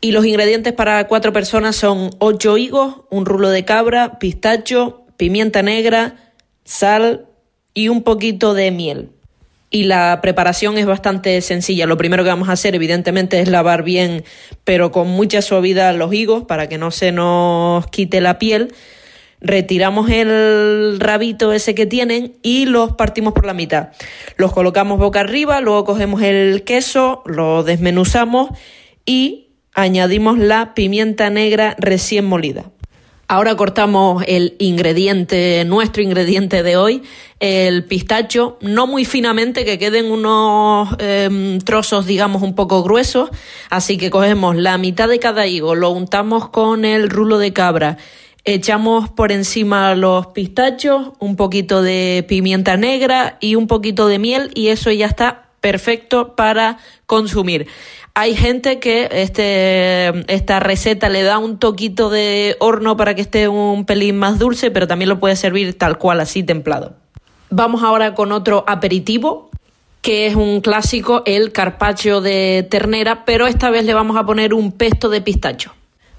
Y 0.00 0.12
los 0.12 0.24
ingredientes 0.24 0.72
para 0.72 1.06
cuatro 1.06 1.34
personas 1.34 1.76
son 1.76 2.12
ocho 2.18 2.56
higos, 2.56 3.02
un 3.10 3.26
rulo 3.26 3.50
de 3.50 3.66
cabra, 3.66 4.18
pistacho, 4.18 5.03
pimienta 5.16 5.62
negra, 5.62 6.16
sal 6.64 7.26
y 7.74 7.88
un 7.88 8.02
poquito 8.02 8.54
de 8.54 8.70
miel. 8.70 9.10
Y 9.70 9.84
la 9.84 10.20
preparación 10.22 10.78
es 10.78 10.86
bastante 10.86 11.40
sencilla. 11.40 11.86
Lo 11.86 11.96
primero 11.96 12.22
que 12.22 12.30
vamos 12.30 12.48
a 12.48 12.52
hacer, 12.52 12.76
evidentemente, 12.76 13.40
es 13.40 13.48
lavar 13.48 13.82
bien, 13.82 14.22
pero 14.62 14.92
con 14.92 15.08
mucha 15.08 15.42
suavidad, 15.42 15.96
los 15.96 16.14
higos 16.14 16.44
para 16.44 16.68
que 16.68 16.78
no 16.78 16.92
se 16.92 17.10
nos 17.10 17.86
quite 17.88 18.20
la 18.20 18.38
piel. 18.38 18.72
Retiramos 19.40 20.08
el 20.10 20.98
rabito 21.00 21.52
ese 21.52 21.74
que 21.74 21.86
tienen 21.86 22.34
y 22.40 22.66
los 22.66 22.92
partimos 22.92 23.32
por 23.32 23.46
la 23.46 23.52
mitad. 23.52 23.88
Los 24.36 24.52
colocamos 24.52 24.98
boca 24.98 25.20
arriba, 25.20 25.60
luego 25.60 25.84
cogemos 25.84 26.22
el 26.22 26.62
queso, 26.62 27.22
lo 27.26 27.64
desmenuzamos 27.64 28.50
y 29.04 29.48
añadimos 29.74 30.38
la 30.38 30.72
pimienta 30.72 31.30
negra 31.30 31.74
recién 31.78 32.24
molida. 32.24 32.70
Ahora 33.26 33.56
cortamos 33.56 34.22
el 34.26 34.54
ingrediente, 34.58 35.64
nuestro 35.64 36.02
ingrediente 36.02 36.62
de 36.62 36.76
hoy, 36.76 37.02
el 37.40 37.84
pistacho, 37.84 38.58
no 38.60 38.86
muy 38.86 39.06
finamente, 39.06 39.64
que 39.64 39.78
queden 39.78 40.10
unos 40.10 40.94
em, 40.98 41.58
trozos, 41.60 42.04
digamos, 42.04 42.42
un 42.42 42.54
poco 42.54 42.82
gruesos. 42.82 43.30
Así 43.70 43.96
que 43.96 44.10
cogemos 44.10 44.56
la 44.56 44.76
mitad 44.76 45.08
de 45.08 45.18
cada 45.18 45.46
higo, 45.46 45.74
lo 45.74 45.90
untamos 45.90 46.50
con 46.50 46.84
el 46.84 47.08
rulo 47.08 47.38
de 47.38 47.54
cabra, 47.54 47.96
echamos 48.44 49.08
por 49.08 49.32
encima 49.32 49.94
los 49.94 50.26
pistachos, 50.28 51.12
un 51.18 51.36
poquito 51.36 51.80
de 51.80 52.26
pimienta 52.28 52.76
negra 52.76 53.38
y 53.40 53.54
un 53.54 53.66
poquito 53.66 54.06
de 54.06 54.18
miel, 54.18 54.50
y 54.54 54.68
eso 54.68 54.92
ya 54.92 55.06
está 55.06 55.48
perfecto 55.60 56.36
para 56.36 56.76
consumir. 57.06 57.68
Hay 58.16 58.36
gente 58.36 58.78
que 58.78 59.08
este, 59.10 60.32
esta 60.32 60.60
receta 60.60 61.08
le 61.08 61.24
da 61.24 61.38
un 61.38 61.58
toquito 61.58 62.10
de 62.10 62.56
horno 62.60 62.96
para 62.96 63.14
que 63.14 63.22
esté 63.22 63.48
un 63.48 63.84
pelín 63.86 64.16
más 64.16 64.38
dulce, 64.38 64.70
pero 64.70 64.86
también 64.86 65.08
lo 65.08 65.18
puede 65.18 65.34
servir 65.34 65.76
tal 65.76 65.98
cual, 65.98 66.20
así 66.20 66.44
templado. 66.44 66.94
Vamos 67.50 67.82
ahora 67.82 68.14
con 68.14 68.30
otro 68.30 68.62
aperitivo, 68.68 69.50
que 70.00 70.28
es 70.28 70.36
un 70.36 70.60
clásico, 70.60 71.24
el 71.26 71.50
carpaccio 71.50 72.20
de 72.20 72.64
ternera, 72.70 73.24
pero 73.24 73.48
esta 73.48 73.70
vez 73.70 73.84
le 73.84 73.94
vamos 73.94 74.16
a 74.16 74.24
poner 74.24 74.54
un 74.54 74.70
pesto 74.70 75.08
de 75.08 75.20
pistacho. 75.20 75.74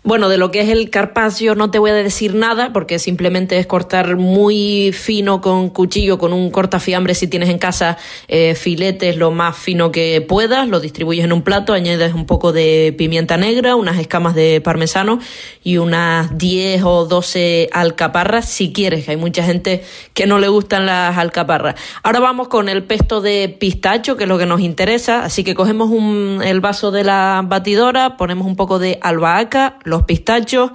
Bueno, 0.07 0.29
de 0.29 0.37
lo 0.37 0.51
que 0.51 0.61
es 0.61 0.69
el 0.69 0.91
carpaccio 0.91 1.55
no 1.55 1.71
te 1.71 1.79
voy 1.79 1.89
a 1.89 1.95
decir 1.95 2.35
nada 2.35 2.71
porque 2.71 2.99
simplemente 2.99 3.57
es 3.57 3.65
cortar 3.65 4.17
muy 4.17 4.91
fino 4.93 5.41
con 5.41 5.71
cuchillo, 5.71 6.19
con 6.19 6.31
un 6.31 6.51
cortafiambre 6.51 7.15
si 7.15 7.25
tienes 7.25 7.49
en 7.49 7.57
casa 7.57 7.97
eh, 8.27 8.53
filetes 8.53 9.17
lo 9.17 9.31
más 9.31 9.57
fino 9.57 9.91
que 9.91 10.21
puedas, 10.21 10.67
lo 10.67 10.79
distribuyes 10.79 11.25
en 11.25 11.33
un 11.33 11.41
plato, 11.41 11.73
añades 11.73 12.13
un 12.13 12.27
poco 12.27 12.53
de 12.53 12.93
pimienta 12.95 13.37
negra, 13.37 13.75
unas 13.75 13.97
escamas 13.97 14.35
de 14.35 14.61
parmesano 14.61 15.17
y 15.63 15.77
unas 15.77 16.37
10 16.37 16.83
o 16.83 17.05
12 17.05 17.69
alcaparras 17.73 18.47
si 18.47 18.71
quieres, 18.71 19.05
que 19.05 19.11
hay 19.11 19.17
mucha 19.17 19.41
gente 19.41 19.83
que 20.13 20.27
no 20.27 20.37
le 20.37 20.49
gustan 20.49 20.85
las 20.85 21.17
alcaparras. 21.17 21.81
Ahora 22.03 22.19
vamos 22.19 22.47
con 22.47 22.69
el 22.69 22.83
pesto 22.83 23.21
de 23.21 23.49
pistacho, 23.59 24.17
que 24.17 24.25
es 24.25 24.29
lo 24.29 24.37
que 24.37 24.45
nos 24.45 24.61
interesa, 24.61 25.23
así 25.23 25.43
que 25.43 25.55
cogemos 25.55 25.89
un, 25.89 26.41
el 26.45 26.61
vaso 26.61 26.91
de 26.91 27.03
la 27.03 27.41
batidora, 27.43 28.17
ponemos 28.17 28.45
un 28.45 28.55
poco 28.55 28.77
de 28.77 28.99
albahaca, 29.01 29.79
los 29.95 30.03
pistachos, 30.05 30.71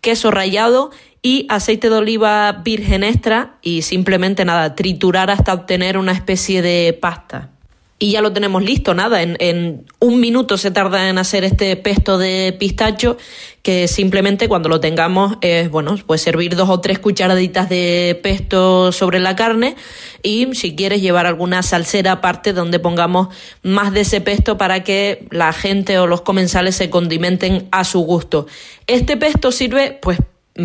queso 0.00 0.30
rallado 0.30 0.90
y 1.22 1.46
aceite 1.48 1.90
de 1.90 1.96
oliva 1.96 2.52
virgen 2.64 3.02
extra 3.02 3.58
y 3.62 3.82
simplemente 3.82 4.44
nada, 4.44 4.74
triturar 4.74 5.30
hasta 5.30 5.52
obtener 5.52 5.98
una 5.98 6.12
especie 6.12 6.62
de 6.62 6.96
pasta. 7.00 7.50
Y 8.00 8.12
ya 8.12 8.20
lo 8.20 8.32
tenemos 8.32 8.62
listo, 8.62 8.94
nada, 8.94 9.22
en, 9.22 9.84
un 9.98 10.20
minuto 10.20 10.56
se 10.56 10.70
tarda 10.70 11.08
en 11.08 11.18
hacer 11.18 11.42
este 11.42 11.74
pesto 11.74 12.16
de 12.16 12.54
pistacho 12.56 13.16
que 13.62 13.88
simplemente 13.88 14.48
cuando 14.48 14.68
lo 14.68 14.78
tengamos 14.78 15.36
es, 15.40 15.68
bueno, 15.68 15.96
pues 16.06 16.22
servir 16.22 16.54
dos 16.54 16.68
o 16.68 16.80
tres 16.80 17.00
cucharaditas 17.00 17.68
de 17.68 18.18
pesto 18.22 18.92
sobre 18.92 19.18
la 19.18 19.34
carne 19.34 19.74
y 20.22 20.54
si 20.54 20.76
quieres 20.76 21.02
llevar 21.02 21.26
alguna 21.26 21.64
salsera 21.64 22.12
aparte 22.12 22.52
donde 22.52 22.78
pongamos 22.78 23.34
más 23.64 23.92
de 23.92 24.02
ese 24.02 24.20
pesto 24.20 24.56
para 24.56 24.84
que 24.84 25.26
la 25.32 25.52
gente 25.52 25.98
o 25.98 26.06
los 26.06 26.20
comensales 26.20 26.76
se 26.76 26.90
condimenten 26.90 27.66
a 27.72 27.82
su 27.82 27.98
gusto. 28.00 28.46
Este 28.86 29.16
pesto 29.16 29.50
sirve 29.50 29.98
pues 30.00 30.18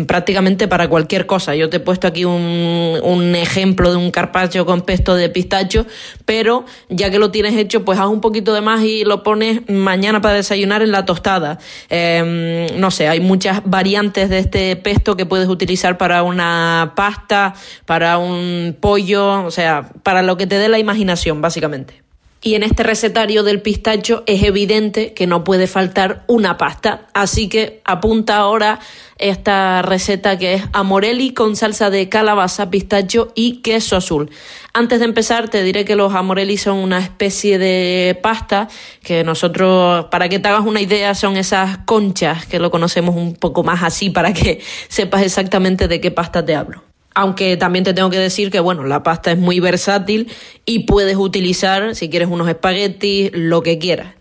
prácticamente 0.06 0.66
para 0.68 0.88
cualquier 0.88 1.26
cosa. 1.26 1.54
Yo 1.54 1.70
te 1.70 1.76
he 1.76 1.80
puesto 1.80 2.06
aquí 2.06 2.24
un, 2.24 2.98
un, 3.02 3.34
ejemplo 3.36 3.90
de 3.90 3.96
un 3.96 4.10
carpaccio 4.10 4.66
con 4.66 4.82
pesto 4.82 5.14
de 5.14 5.28
pistacho, 5.28 5.86
pero 6.24 6.64
ya 6.88 7.10
que 7.10 7.18
lo 7.18 7.30
tienes 7.30 7.56
hecho, 7.56 7.84
pues 7.84 7.98
haz 7.98 8.08
un 8.08 8.20
poquito 8.20 8.52
de 8.54 8.60
más 8.60 8.82
y 8.82 9.04
lo 9.04 9.22
pones 9.22 9.60
mañana 9.68 10.20
para 10.20 10.34
desayunar 10.34 10.82
en 10.82 10.90
la 10.90 11.04
tostada. 11.04 11.58
Em, 11.88 12.66
no 12.76 12.90
sé, 12.90 13.08
hay 13.08 13.20
muchas 13.20 13.62
variantes 13.64 14.28
de 14.28 14.38
este 14.38 14.76
pesto 14.76 15.16
que 15.16 15.26
puedes 15.26 15.48
utilizar 15.48 15.96
para 15.96 16.22
una 16.22 16.92
pasta, 16.96 17.54
para 17.86 18.18
un 18.18 18.76
pollo, 18.80 19.44
o 19.44 19.50
sea, 19.50 19.90
para 20.02 20.22
lo 20.22 20.36
que 20.36 20.46
te 20.46 20.58
dé 20.58 20.68
la 20.68 20.78
imaginación, 20.78 21.40
básicamente. 21.40 22.03
Y 22.46 22.56
en 22.56 22.62
este 22.62 22.82
recetario 22.82 23.42
del 23.42 23.62
pistacho 23.62 24.22
es 24.26 24.42
evidente 24.42 25.14
que 25.14 25.26
no 25.26 25.44
puede 25.44 25.66
faltar 25.66 26.24
una 26.26 26.58
pasta. 26.58 27.06
Así 27.14 27.48
que 27.48 27.80
apunta 27.86 28.36
ahora 28.36 28.80
esta 29.16 29.80
receta 29.80 30.36
que 30.36 30.52
es 30.52 30.64
amorelli 30.74 31.32
con 31.32 31.56
salsa 31.56 31.88
de 31.88 32.10
calabaza, 32.10 32.68
pistacho 32.68 33.32
y 33.34 33.62
queso 33.62 33.96
azul. 33.96 34.28
Antes 34.74 34.98
de 34.98 35.06
empezar 35.06 35.48
te 35.48 35.62
diré 35.62 35.86
que 35.86 35.96
los 35.96 36.14
amorelli 36.14 36.58
son 36.58 36.76
una 36.76 36.98
especie 36.98 37.56
de 37.56 38.20
pasta 38.22 38.68
que 39.02 39.24
nosotros, 39.24 40.08
para 40.10 40.28
que 40.28 40.38
te 40.38 40.48
hagas 40.48 40.66
una 40.66 40.82
idea, 40.82 41.14
son 41.14 41.38
esas 41.38 41.78
conchas 41.86 42.44
que 42.44 42.58
lo 42.58 42.70
conocemos 42.70 43.16
un 43.16 43.36
poco 43.36 43.64
más 43.64 43.82
así 43.82 44.10
para 44.10 44.34
que 44.34 44.60
sepas 44.88 45.22
exactamente 45.22 45.88
de 45.88 45.98
qué 45.98 46.10
pasta 46.10 46.44
te 46.44 46.54
hablo. 46.54 46.93
Aunque 47.14 47.56
también 47.56 47.84
te 47.84 47.94
tengo 47.94 48.10
que 48.10 48.18
decir 48.18 48.50
que, 48.50 48.60
bueno, 48.60 48.84
la 48.84 49.02
pasta 49.02 49.32
es 49.32 49.38
muy 49.38 49.60
versátil 49.60 50.30
y 50.64 50.80
puedes 50.80 51.16
utilizar, 51.16 51.94
si 51.94 52.10
quieres, 52.10 52.28
unos 52.28 52.48
espaguetis, 52.48 53.30
lo 53.32 53.62
que 53.62 53.78
quieras. 53.78 54.14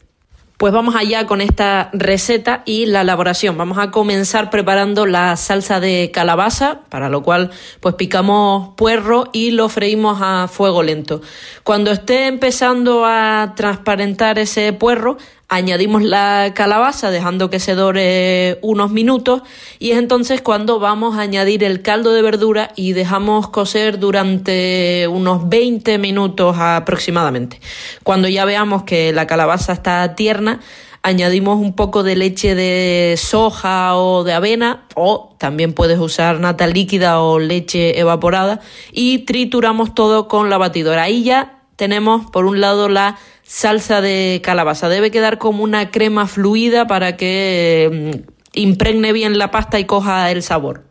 Pues 0.57 0.71
vamos 0.71 0.95
allá 0.95 1.25
con 1.25 1.41
esta 1.41 1.89
receta 1.91 2.61
y 2.65 2.85
la 2.85 3.01
elaboración. 3.01 3.57
Vamos 3.57 3.79
a 3.79 3.91
comenzar 3.91 4.49
preparando 4.49 5.05
la 5.05 5.35
salsa 5.35 5.79
de 5.79 6.11
calabaza, 6.13 6.81
para 6.87 7.09
lo 7.09 7.21
cual 7.21 7.49
pues 7.81 7.95
picamos 7.95 8.69
puerro 8.77 9.29
y 9.33 9.51
lo 9.51 9.67
freímos 9.67 10.19
a 10.21 10.47
fuego 10.47 10.81
lento. 10.81 11.21
Cuando 11.63 11.91
esté 11.91 12.27
empezando 12.27 13.03
a 13.05 13.55
transparentar 13.57 14.39
ese 14.39 14.71
puerro, 14.71 15.17
añadimos 15.49 16.01
la 16.03 16.51
calabaza 16.55 17.11
dejando 17.11 17.49
que 17.49 17.59
se 17.59 17.75
dore 17.75 18.59
unos 18.61 18.91
minutos 18.91 19.41
y 19.79 19.91
es 19.91 19.97
entonces 19.97 20.41
cuando 20.41 20.79
vamos 20.79 21.17
a 21.17 21.21
añadir 21.21 21.63
el 21.63 21.81
caldo 21.81 22.13
de 22.13 22.21
verdura 22.21 22.71
y 22.75 22.93
dejamos 22.93 23.49
cocer 23.49 23.99
durante 23.99 25.07
unos 25.07 25.47
20 25.49 25.97
minutos 25.97 26.55
aproximadamente. 26.59 27.59
Cuando 28.03 28.27
ya 28.27 28.45
veamos 28.45 28.83
que 28.83 29.13
la 29.13 29.27
calabaza 29.27 29.73
está 29.73 30.15
tierna, 30.15 30.59
añadimos 31.03 31.59
un 31.59 31.73
poco 31.73 32.01
de 32.01 32.15
leche 32.15 32.55
de 32.55 33.15
soja 33.17 33.95
o 33.97 34.23
de 34.23 34.33
avena 34.33 34.85
o 34.95 35.35
también 35.37 35.73
puedes 35.73 35.99
usar 35.99 36.39
nata 36.39 36.65
líquida 36.65 37.19
o 37.21 37.39
leche 37.39 37.99
evaporada 37.99 38.61
y 38.91 39.19
trituramos 39.19 39.93
todo 39.93 40.27
con 40.27 40.49
la 40.49 40.57
batidora. 40.57 41.03
Ahí 41.03 41.23
ya 41.23 41.59
tenemos 41.75 42.29
por 42.31 42.45
un 42.45 42.61
lado 42.61 42.87
la 42.87 43.17
salsa 43.43 44.01
de 44.01 44.41
calabaza. 44.43 44.89
Debe 44.89 45.11
quedar 45.11 45.37
como 45.37 45.63
una 45.63 45.91
crema 45.91 46.27
fluida 46.27 46.87
para 46.87 47.17
que 47.17 48.13
mm, 48.15 48.31
impregne 48.53 49.13
bien 49.13 49.37
la 49.37 49.51
pasta 49.51 49.79
y 49.79 49.85
coja 49.85 50.31
el 50.31 50.43
sabor. 50.43 50.83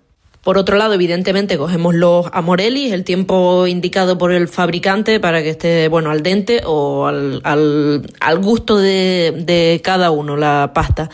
Por 0.42 0.58
otro 0.58 0.76
lado, 0.76 0.94
evidentemente, 0.94 1.56
cogemos 1.56 1.94
los 1.94 2.26
amorelis, 2.32 2.92
el 2.92 3.04
tiempo 3.04 3.68
indicado 3.68 4.18
por 4.18 4.32
el 4.32 4.48
fabricante 4.48 5.20
para 5.20 5.40
que 5.40 5.50
esté, 5.50 5.86
bueno, 5.86 6.10
al 6.10 6.24
dente 6.24 6.62
o 6.66 7.06
al, 7.06 7.40
al, 7.44 8.38
gusto 8.40 8.76
de, 8.76 9.32
de 9.46 9.80
cada 9.84 10.10
uno, 10.10 10.36
la 10.36 10.72
pasta. 10.74 11.10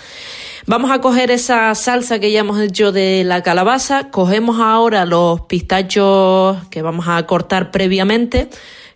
Vamos 0.65 0.91
a 0.91 1.03
coger 1.03 1.31
esa 1.31 1.75
salsa 1.75 2.19
que 2.19 2.33
ya 2.33 2.41
hemos 2.41 2.59
hecho 2.59 2.91
de 2.91 3.23
la 3.25 3.43
calabaza, 3.43 4.11
cogemos 4.11 4.61
ahora 4.61 5.05
los 5.05 5.43
pistachos 5.43 6.57
que 6.71 6.81
vamos 6.81 7.07
a 7.09 7.27
cortar 7.27 7.71
previamente, 7.71 8.49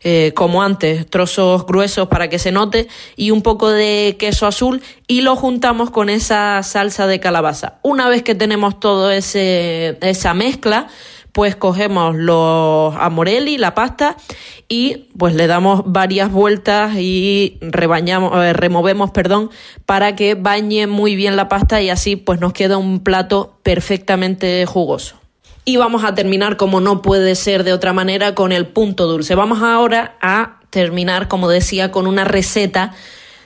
eh, 0.04 0.32
como 0.34 0.62
antes, 0.62 1.06
trozos 1.08 1.66
gruesos 1.66 2.08
para 2.08 2.28
que 2.28 2.38
se 2.38 2.52
note 2.52 2.88
y 3.16 3.30
un 3.30 3.42
poco 3.42 3.70
de 3.70 4.16
queso 4.18 4.46
azul 4.46 4.82
y 5.06 5.20
lo 5.20 5.36
juntamos 5.36 5.90
con 5.90 6.08
esa 6.08 6.62
salsa 6.62 7.06
de 7.06 7.20
calabaza. 7.20 7.78
Una 7.82 8.08
vez 8.08 8.22
que 8.22 8.34
tenemos 8.34 8.80
todo 8.80 9.10
ese 9.10 9.98
esa 10.00 10.34
mezcla, 10.34 10.88
pues 11.32 11.56
cogemos 11.56 12.14
los 12.14 12.94
amorelli, 12.96 13.56
la 13.56 13.74
pasta, 13.74 14.16
y 14.68 15.08
pues 15.16 15.34
le 15.34 15.46
damos 15.46 15.82
varias 15.86 16.30
vueltas 16.30 16.96
y 16.96 17.58
rebañamos, 17.60 18.32
eh, 18.44 18.52
removemos, 18.52 19.10
perdón, 19.10 19.50
para 19.86 20.14
que 20.14 20.34
bañe 20.34 20.86
muy 20.86 21.16
bien 21.16 21.36
la 21.36 21.48
pasta 21.48 21.80
y 21.80 21.90
así 21.90 22.16
pues 22.16 22.40
nos 22.40 22.52
queda 22.52 22.76
un 22.76 23.00
plato 23.00 23.58
perfectamente 23.62 24.64
jugoso. 24.66 25.21
Y 25.64 25.76
vamos 25.76 26.02
a 26.04 26.14
terminar, 26.14 26.56
como 26.56 26.80
no 26.80 27.02
puede 27.02 27.34
ser 27.36 27.62
de 27.62 27.72
otra 27.72 27.92
manera, 27.92 28.34
con 28.34 28.50
el 28.50 28.66
punto 28.66 29.06
dulce. 29.06 29.34
Vamos 29.36 29.62
ahora 29.62 30.16
a 30.20 30.60
terminar, 30.70 31.28
como 31.28 31.48
decía, 31.48 31.92
con 31.92 32.06
una 32.06 32.24
receta 32.24 32.94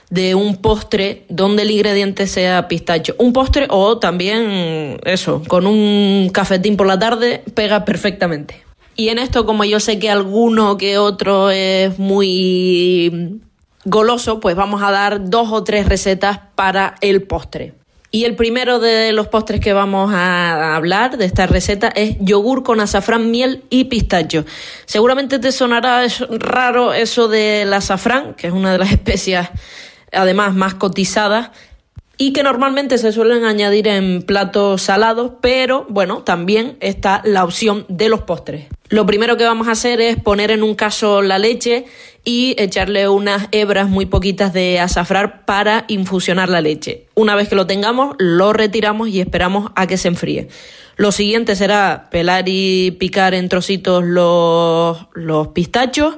de 0.09 0.35
un 0.35 0.57
postre 0.57 1.25
donde 1.29 1.63
el 1.63 1.71
ingrediente 1.71 2.27
sea 2.27 2.67
pistacho. 2.67 3.15
Un 3.19 3.33
postre 3.33 3.67
o 3.69 3.99
también 3.99 4.99
eso, 5.03 5.43
con 5.47 5.67
un 5.67 6.29
cafetín 6.33 6.77
por 6.77 6.87
la 6.87 6.97
tarde 6.97 7.43
pega 7.53 7.85
perfectamente. 7.85 8.63
Y 8.95 9.09
en 9.09 9.19
esto, 9.19 9.45
como 9.45 9.63
yo 9.63 9.79
sé 9.79 9.99
que 9.99 10.09
alguno 10.09 10.77
que 10.77 10.97
otro 10.97 11.51
es 11.51 11.99
muy 11.99 13.41
goloso, 13.85 14.39
pues 14.39 14.55
vamos 14.55 14.81
a 14.81 14.89
dar 14.89 15.29
dos 15.29 15.51
o 15.51 15.63
tres 15.63 15.87
recetas 15.87 16.39
para 16.55 16.95
el 17.01 17.21
postre. 17.21 17.73
Y 18.17 18.25
el 18.25 18.35
primero 18.35 18.79
de 18.79 19.13
los 19.13 19.27
postres 19.27 19.59
que 19.59 19.73
vamos 19.73 20.11
a 20.11 20.75
hablar 20.75 21.19
de 21.19 21.25
esta 21.25 21.45
receta 21.45 21.89
es 21.89 22.17
yogur 22.19 22.63
con 22.63 22.79
azafrán, 22.79 23.29
miel 23.29 23.63
y 23.69 23.83
pistacho. 23.83 24.43
Seguramente 24.87 25.37
te 25.37 25.51
sonará 25.51 26.03
raro 26.31 26.93
eso 26.93 27.27
del 27.27 27.71
azafrán, 27.71 28.33
que 28.33 28.47
es 28.47 28.53
una 28.53 28.71
de 28.71 28.79
las 28.79 28.91
especias 28.97 29.49
además 30.11 30.55
más 30.55 30.73
cotizadas 30.73 31.51
y 32.17 32.33
que 32.33 32.41
normalmente 32.41 32.97
se 32.97 33.11
suelen 33.11 33.45
añadir 33.45 33.87
en 33.87 34.23
platos 34.23 34.81
salados, 34.81 35.33
pero 35.39 35.85
bueno, 35.87 36.23
también 36.23 36.77
está 36.79 37.21
la 37.23 37.43
opción 37.43 37.85
de 37.87 38.09
los 38.09 38.21
postres. 38.21 38.65
Lo 38.89 39.05
primero 39.05 39.37
que 39.37 39.43
vamos 39.43 39.67
a 39.67 39.73
hacer 39.73 40.01
es 40.01 40.17
poner 40.17 40.49
en 40.49 40.63
un 40.63 40.73
caso 40.73 41.21
la 41.21 41.37
leche 41.37 41.85
y 42.27 42.55
echarle 42.61 43.07
unas 43.07 43.47
hebras 43.53 43.87
muy 43.87 44.05
poquitas 44.05 44.51
de 44.51 44.81
azafrán 44.81 45.43
para 45.45 45.85
infusionar 45.87 46.49
la 46.49 46.59
leche. 46.59 47.05
Una 47.15 47.35
vez 47.35 47.47
que 47.47 47.55
lo 47.55 47.67
tengamos, 47.67 48.17
lo 48.19 48.51
retiramos 48.51 49.07
y 49.07 49.21
esperamos 49.21 49.71
a 49.75 49.87
que 49.87 49.95
se 49.95 50.09
enfríe. 50.09 50.49
Lo 50.97 51.13
siguiente 51.13 51.55
será 51.55 52.09
pelar 52.11 52.43
y 52.47 52.91
picar 52.99 53.33
en 53.33 53.47
trocitos 53.47 54.03
los, 54.03 55.47
pistachos. 55.53 56.17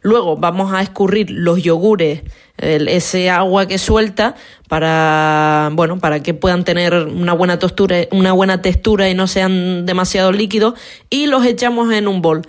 Luego 0.00 0.38
vamos 0.38 0.72
a 0.72 0.80
escurrir 0.80 1.30
los 1.30 1.62
yogures, 1.62 2.22
ese 2.56 3.28
agua 3.28 3.66
que 3.66 3.76
suelta 3.76 4.36
para, 4.70 5.68
bueno, 5.74 5.98
para 5.98 6.22
que 6.22 6.32
puedan 6.32 6.64
tener 6.64 6.94
una 6.94 7.34
buena 7.34 7.58
textura, 7.58 7.96
una 8.10 8.32
buena 8.32 8.62
textura 8.62 9.10
y 9.10 9.14
no 9.14 9.26
sean 9.26 9.84
demasiado 9.84 10.32
líquidos 10.32 10.80
y 11.10 11.26
los 11.26 11.44
echamos 11.44 11.92
en 11.92 12.08
un 12.08 12.22
bol. 12.22 12.40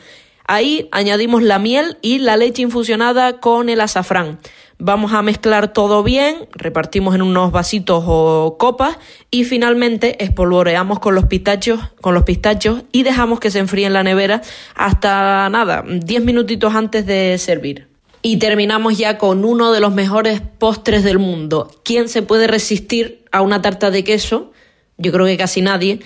Ahí 0.46 0.90
añadimos 0.92 1.42
la 1.42 1.60
miel 1.60 1.98
y 2.02 2.20
la 2.20 2.38
leche 2.38 2.62
infusionada 2.62 3.40
con 3.40 3.70
el 3.70 3.82
azafrán. 3.82 4.40
Vamos 4.80 5.14
a 5.14 5.22
mezclar 5.22 5.72
todo 5.72 6.04
bien, 6.04 6.50
repartimos 6.52 7.16
en 7.16 7.22
unos 7.22 7.52
vasitos 7.52 8.04
o 8.06 8.58
copas 8.60 8.98
y 9.32 9.46
finalmente 9.46 10.22
espolvoreamos 10.22 11.00
con 11.00 11.16
los 11.16 11.26
pistachos, 11.28 11.80
con 12.02 12.14
los 12.14 12.24
pistachos 12.24 12.84
y 12.92 13.04
dejamos 13.04 13.40
que 13.40 13.52
se 13.52 13.60
enfríe 13.60 13.86
en 13.86 13.94
la 13.94 14.04
nevera 14.04 14.42
hasta 14.76 15.48
nada, 15.50 15.86
10 15.88 16.24
minutitos 16.24 16.76
antes 16.76 17.06
de 17.06 17.38
servir. 17.38 17.88
Y 18.22 18.38
terminamos 18.38 18.98
ya 18.98 19.18
con 19.18 19.46
uno 19.46 19.72
de 19.72 19.80
los 19.80 19.94
mejores 19.94 20.42
postres 20.42 21.04
del 21.04 21.20
mundo. 21.20 21.70
¿Quién 21.86 22.10
se 22.10 22.22
puede 22.22 22.48
resistir 22.48 23.24
a 23.32 23.42
una 23.42 23.62
tarta 23.62 23.92
de 23.92 24.04
queso? 24.04 24.52
Yo 24.98 25.12
creo 25.12 25.26
que 25.26 25.38
casi 25.38 25.62
nadie. 25.62 26.00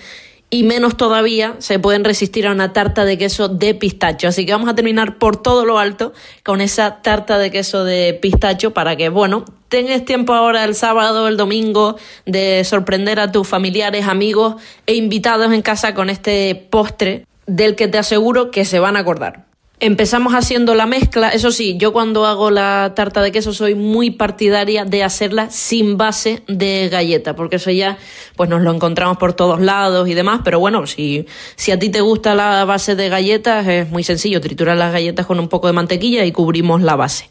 Y 0.50 0.62
menos 0.62 0.96
todavía 0.96 1.56
se 1.58 1.78
pueden 1.78 2.04
resistir 2.04 2.46
a 2.46 2.52
una 2.52 2.72
tarta 2.72 3.04
de 3.04 3.18
queso 3.18 3.48
de 3.48 3.74
pistacho. 3.74 4.28
Así 4.28 4.46
que 4.46 4.52
vamos 4.52 4.70
a 4.70 4.74
terminar 4.74 5.18
por 5.18 5.36
todo 5.42 5.66
lo 5.66 5.78
alto 5.78 6.14
con 6.42 6.62
esa 6.62 7.02
tarta 7.02 7.36
de 7.36 7.50
queso 7.50 7.84
de 7.84 8.14
pistacho 8.14 8.72
para 8.72 8.96
que, 8.96 9.10
bueno, 9.10 9.44
tengas 9.68 10.06
tiempo 10.06 10.32
ahora 10.32 10.64
el 10.64 10.74
sábado, 10.74 11.28
el 11.28 11.36
domingo, 11.36 11.96
de 12.24 12.64
sorprender 12.64 13.20
a 13.20 13.30
tus 13.30 13.46
familiares, 13.46 14.06
amigos 14.06 14.54
e 14.86 14.94
invitados 14.94 15.52
en 15.52 15.60
casa 15.60 15.92
con 15.92 16.08
este 16.08 16.54
postre 16.70 17.26
del 17.46 17.76
que 17.76 17.88
te 17.88 17.98
aseguro 17.98 18.50
que 18.50 18.64
se 18.64 18.78
van 18.78 18.96
a 18.96 19.00
acordar. 19.00 19.47
Empezamos 19.80 20.34
haciendo 20.34 20.74
la 20.74 20.86
mezcla. 20.86 21.28
Eso 21.28 21.52
sí, 21.52 21.76
yo 21.78 21.92
cuando 21.92 22.26
hago 22.26 22.50
la 22.50 22.94
tarta 22.96 23.22
de 23.22 23.30
queso 23.30 23.52
soy 23.52 23.76
muy 23.76 24.10
partidaria 24.10 24.84
de 24.84 25.04
hacerla 25.04 25.50
sin 25.50 25.96
base 25.96 26.42
de 26.48 26.88
galleta, 26.88 27.36
porque 27.36 27.56
eso 27.56 27.70
ya 27.70 27.96
pues 28.34 28.50
nos 28.50 28.62
lo 28.62 28.72
encontramos 28.74 29.18
por 29.18 29.34
todos 29.34 29.60
lados 29.60 30.08
y 30.08 30.14
demás. 30.14 30.40
Pero 30.42 30.58
bueno, 30.58 30.84
si, 30.88 31.26
si 31.54 31.70
a 31.70 31.78
ti 31.78 31.90
te 31.90 32.00
gusta 32.00 32.34
la 32.34 32.64
base 32.64 32.96
de 32.96 33.08
galletas, 33.08 33.68
es 33.68 33.88
muy 33.88 34.02
sencillo. 34.02 34.40
Triturar 34.40 34.76
las 34.76 34.92
galletas 34.92 35.26
con 35.26 35.38
un 35.38 35.48
poco 35.48 35.68
de 35.68 35.74
mantequilla 35.74 36.24
y 36.24 36.32
cubrimos 36.32 36.82
la 36.82 36.96
base. 36.96 37.30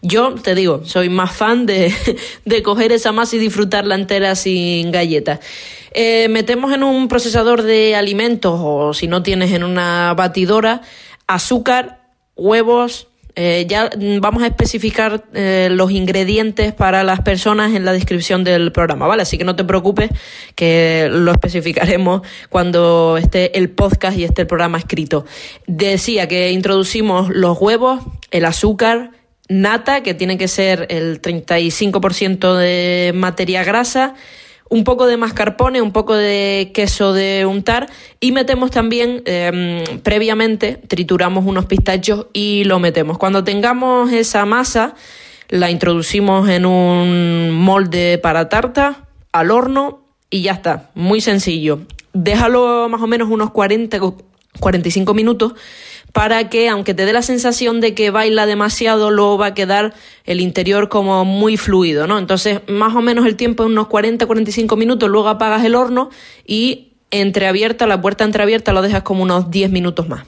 Yo 0.00 0.36
te 0.36 0.54
digo, 0.54 0.82
soy 0.84 1.08
más 1.08 1.32
fan 1.32 1.66
de, 1.66 1.92
de 2.44 2.62
coger 2.62 2.92
esa 2.92 3.10
masa 3.10 3.34
y 3.34 3.40
disfrutarla 3.40 3.96
entera 3.96 4.36
sin 4.36 4.92
galletas. 4.92 5.40
Eh, 5.92 6.28
metemos 6.28 6.72
en 6.72 6.84
un 6.84 7.08
procesador 7.08 7.62
de 7.62 7.96
alimentos 7.96 8.60
o 8.62 8.94
si 8.94 9.08
no 9.08 9.24
tienes 9.24 9.50
en 9.52 9.64
una 9.64 10.14
batidora 10.14 10.82
azúcar, 11.28 12.00
huevos. 12.34 13.06
Eh, 13.40 13.66
ya 13.68 13.88
vamos 14.20 14.42
a 14.42 14.48
especificar 14.48 15.24
eh, 15.32 15.68
los 15.70 15.92
ingredientes 15.92 16.72
para 16.72 17.04
las 17.04 17.20
personas 17.20 17.72
en 17.72 17.84
la 17.84 17.92
descripción 17.92 18.42
del 18.42 18.72
programa, 18.72 19.06
¿vale? 19.06 19.22
Así 19.22 19.38
que 19.38 19.44
no 19.44 19.54
te 19.54 19.62
preocupes 19.62 20.10
que 20.56 21.08
lo 21.08 21.30
especificaremos 21.30 22.22
cuando 22.48 23.16
esté 23.16 23.56
el 23.56 23.70
podcast 23.70 24.18
y 24.18 24.24
esté 24.24 24.42
el 24.42 24.48
programa 24.48 24.78
escrito. 24.78 25.24
Decía 25.68 26.26
que 26.26 26.50
introducimos 26.50 27.28
los 27.28 27.60
huevos, 27.60 28.00
el 28.32 28.44
azúcar, 28.44 29.12
nata, 29.48 30.02
que 30.02 30.14
tiene 30.14 30.36
que 30.36 30.48
ser 30.48 30.88
el 30.90 31.22
35% 31.22 32.56
de 32.56 33.12
materia 33.14 33.62
grasa, 33.62 34.14
un 34.70 34.84
poco 34.84 35.06
de 35.06 35.16
mascarpone, 35.16 35.80
un 35.80 35.92
poco 35.92 36.14
de 36.14 36.70
queso 36.74 37.12
de 37.12 37.46
untar 37.46 37.88
y 38.20 38.32
metemos 38.32 38.70
también 38.70 39.22
em, 39.24 39.82
previamente, 40.02 40.76
trituramos 40.88 41.46
unos 41.46 41.66
pistachos 41.66 42.26
y 42.32 42.64
lo 42.64 42.78
metemos. 42.78 43.18
Cuando 43.18 43.44
tengamos 43.44 44.12
esa 44.12 44.44
masa, 44.44 44.94
la 45.48 45.70
introducimos 45.70 46.48
en 46.48 46.66
un 46.66 47.50
molde 47.52 48.18
para 48.18 48.48
tarta, 48.48 49.06
al 49.32 49.50
horno 49.50 50.02
y 50.30 50.42
ya 50.42 50.52
está, 50.52 50.90
muy 50.94 51.20
sencillo. 51.20 51.80
Déjalo 52.12 52.88
más 52.88 53.00
o 53.00 53.06
menos 53.06 53.28
unos 53.30 53.50
40, 53.50 53.98
45 54.60 55.14
minutos 55.14 55.54
para 56.18 56.48
que, 56.48 56.68
aunque 56.68 56.94
te 56.94 57.06
dé 57.06 57.12
la 57.12 57.22
sensación 57.22 57.80
de 57.80 57.94
que 57.94 58.10
baila 58.10 58.44
demasiado, 58.44 59.12
luego 59.12 59.38
va 59.38 59.46
a 59.46 59.54
quedar 59.54 59.94
el 60.24 60.40
interior 60.40 60.88
como 60.88 61.24
muy 61.24 61.56
fluido, 61.56 62.08
¿no? 62.08 62.18
Entonces, 62.18 62.60
más 62.66 62.96
o 62.96 63.00
menos 63.00 63.24
el 63.24 63.36
tiempo 63.36 63.62
es 63.62 63.70
unos 63.70 63.86
40-45 63.86 64.76
minutos, 64.76 65.08
luego 65.08 65.28
apagas 65.28 65.64
el 65.64 65.76
horno 65.76 66.10
y 66.44 66.88
entreabierta, 67.12 67.86
la 67.86 68.00
puerta 68.00 68.24
entreabierta 68.24 68.72
lo 68.72 68.82
dejas 68.82 69.04
como 69.04 69.22
unos 69.22 69.52
10 69.52 69.70
minutos 69.70 70.08
más. 70.08 70.24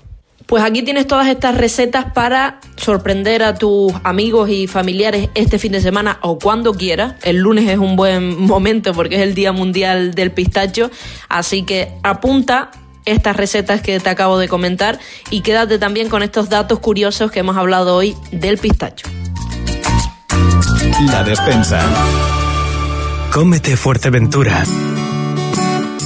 Pues 0.47 0.63
aquí 0.63 0.83
tienes 0.83 1.09
todas 1.09 1.27
estas 1.27 1.57
recetas 1.57 2.13
para 2.13 2.61
sorprender 2.77 3.43
a 3.43 3.57
tus 3.57 3.93
amigos 4.05 4.49
y 4.49 4.69
familiares 4.69 5.29
este 5.35 5.59
fin 5.59 5.73
de 5.73 5.81
semana 5.81 6.21
o 6.23 6.39
cuando 6.39 6.73
quieras. 6.73 7.17
El 7.25 7.39
lunes 7.39 7.69
es 7.69 7.79
un 7.79 7.97
buen 7.97 8.39
momento 8.39 8.95
porque 8.95 9.17
es 9.17 9.23
el 9.23 9.35
Día 9.35 9.51
Mundial 9.51 10.15
del 10.15 10.31
Pistacho. 10.31 10.89
Así 11.29 11.65
que 11.65 11.95
apunta 12.05 12.71
estas 13.11 13.37
recetas 13.37 13.83
que 13.83 13.99
te 14.01 14.09
acabo 14.09 14.39
de 14.39 14.49
comentar 14.49 14.99
y 15.31 15.41
quédate 15.41 15.79
también 15.79 16.09
con 16.09 16.23
estos 16.23 16.49
datos 16.49 16.79
curiosos 16.79 17.31
que 17.31 17.41
hemos 17.41 17.57
hablado 17.57 17.97
hoy 17.97 18.17
del 18.31 18.59
pistacho. 18.59 19.09
La 21.11 21.23
despensa. 21.23 21.81
Cómete 23.33 23.77
Fuerteventura. 23.77 24.65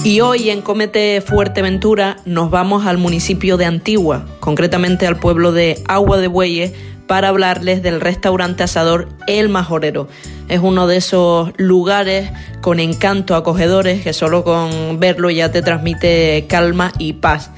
Y 0.04 0.20
hoy 0.20 0.50
en 0.50 0.60
Cómete 0.60 1.22
Fuerteventura 1.22 2.18
nos 2.24 2.50
vamos 2.50 2.86
al 2.86 2.98
municipio 2.98 3.56
de 3.56 3.64
Antigua, 3.64 4.26
concretamente 4.40 5.06
al 5.06 5.16
pueblo 5.16 5.52
de 5.52 5.82
Agua 5.88 6.18
de 6.18 6.28
Bueyes, 6.28 6.72
para 7.06 7.28
hablarles 7.28 7.82
del 7.82 8.00
restaurante 8.00 8.62
asador 8.62 9.08
El 9.26 9.48
Majorero. 9.48 10.08
Es 10.48 10.60
uno 10.60 10.86
de 10.86 10.96
esos 10.96 11.52
lugares 11.56 12.30
con 12.60 12.80
encanto 12.80 13.34
acogedores 13.34 14.02
que 14.02 14.12
solo 14.12 14.44
con 14.44 15.00
verlo 15.00 15.30
ya 15.30 15.50
te 15.50 15.62
transmite 15.62 16.46
calma 16.48 16.92
y 16.98 17.14
paz. 17.14 17.50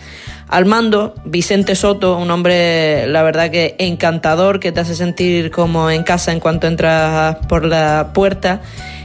Al 0.48 0.64
mando, 0.64 1.14
Vicente 1.24 1.74
Soto, 1.74 2.16
un 2.16 2.30
hombre, 2.30 3.08
la 3.08 3.24
verdad 3.24 3.50
que 3.50 3.74
encantador, 3.80 4.60
que 4.60 4.70
te 4.70 4.78
hace 4.78 4.94
sentir 4.94 5.50
como 5.50 5.90
en 5.90 6.04
casa 6.04 6.30
en 6.30 6.38
cuanto 6.38 6.68
entras 6.68 7.36
por 7.48 7.64
la 7.64 8.10
puerta 8.14 8.60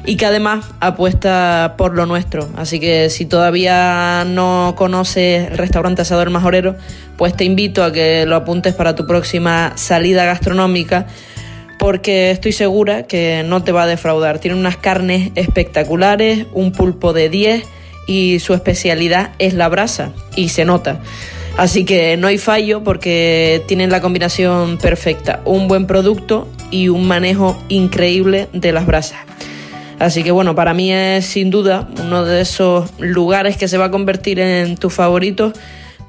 y 0.05 0.17
que 0.17 0.27
además 0.27 0.65
apuesta 0.79 1.73
por 1.79 1.95
lo 1.95 2.05
nuestro. 2.05 2.47
Así 2.57 2.79
que 2.79 3.09
si 3.09 3.25
todavía 3.25 4.23
no 4.23 4.75
conoces 4.77 5.49
el 5.49 5.57
restaurante 5.57 6.03
Asador 6.03 6.29
Majorero, 6.29 6.75
pues 7.17 7.35
te 7.35 7.43
invito 7.43 7.83
a 7.83 7.91
que 7.91 8.27
lo 8.27 8.35
apuntes 8.35 8.75
para 8.75 8.95
tu 8.95 9.07
próxima 9.07 9.73
salida 9.75 10.25
gastronómica 10.25 11.07
porque 11.81 12.29
estoy 12.29 12.51
segura 12.51 13.07
que 13.07 13.43
no 13.43 13.63
te 13.63 13.71
va 13.71 13.83
a 13.83 13.87
defraudar. 13.87 14.37
Tiene 14.37 14.55
unas 14.55 14.77
carnes 14.77 15.31
espectaculares, 15.33 16.45
un 16.53 16.71
pulpo 16.71 17.11
de 17.11 17.27
10 17.27 17.63
y 18.05 18.37
su 18.37 18.53
especialidad 18.53 19.31
es 19.39 19.55
la 19.55 19.67
brasa 19.67 20.13
y 20.35 20.49
se 20.49 20.63
nota. 20.63 20.99
Así 21.57 21.83
que 21.83 22.17
no 22.17 22.27
hay 22.27 22.37
fallo 22.37 22.83
porque 22.83 23.63
tienen 23.67 23.89
la 23.89 23.99
combinación 23.99 24.77
perfecta, 24.77 25.41
un 25.43 25.67
buen 25.67 25.87
producto 25.87 26.47
y 26.69 26.89
un 26.89 27.07
manejo 27.07 27.59
increíble 27.67 28.47
de 28.53 28.71
las 28.73 28.85
brasas. 28.85 29.17
Así 29.97 30.21
que 30.21 30.29
bueno, 30.29 30.53
para 30.53 30.75
mí 30.75 30.93
es 30.93 31.25
sin 31.25 31.49
duda 31.49 31.89
uno 31.99 32.23
de 32.23 32.41
esos 32.41 32.91
lugares 32.99 33.57
que 33.57 33.67
se 33.67 33.79
va 33.79 33.85
a 33.85 33.91
convertir 33.91 34.39
en 34.39 34.77
tus 34.77 34.93
favoritos 34.93 35.53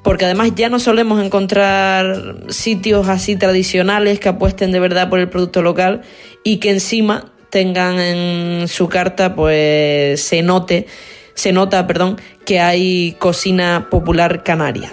porque 0.03 0.25
además 0.25 0.53
ya 0.55 0.69
no 0.69 0.79
solemos 0.79 1.23
encontrar 1.25 2.37
sitios 2.49 3.09
así 3.09 3.37
tradicionales 3.37 4.21
que 4.21 4.29
apuesten 4.29 4.73
de 4.73 4.81
verdad 4.81 5.09
por 5.09 5.21
el 5.21 5.29
producto 5.29 5.63
local 5.63 6.03
y 6.45 6.59
que 6.59 6.71
encima 6.71 7.33
tengan 7.51 8.01
en 8.01 8.69
su 8.69 8.89
carta 8.89 9.35
pues 9.35 10.23
se 10.23 10.43
note 10.43 10.87
se 11.35 11.53
nota, 11.53 11.87
perdón, 11.87 12.21
que 12.45 12.61
hay 12.61 13.17
cocina 13.19 13.89
popular 13.91 14.43
canaria. 14.43 14.93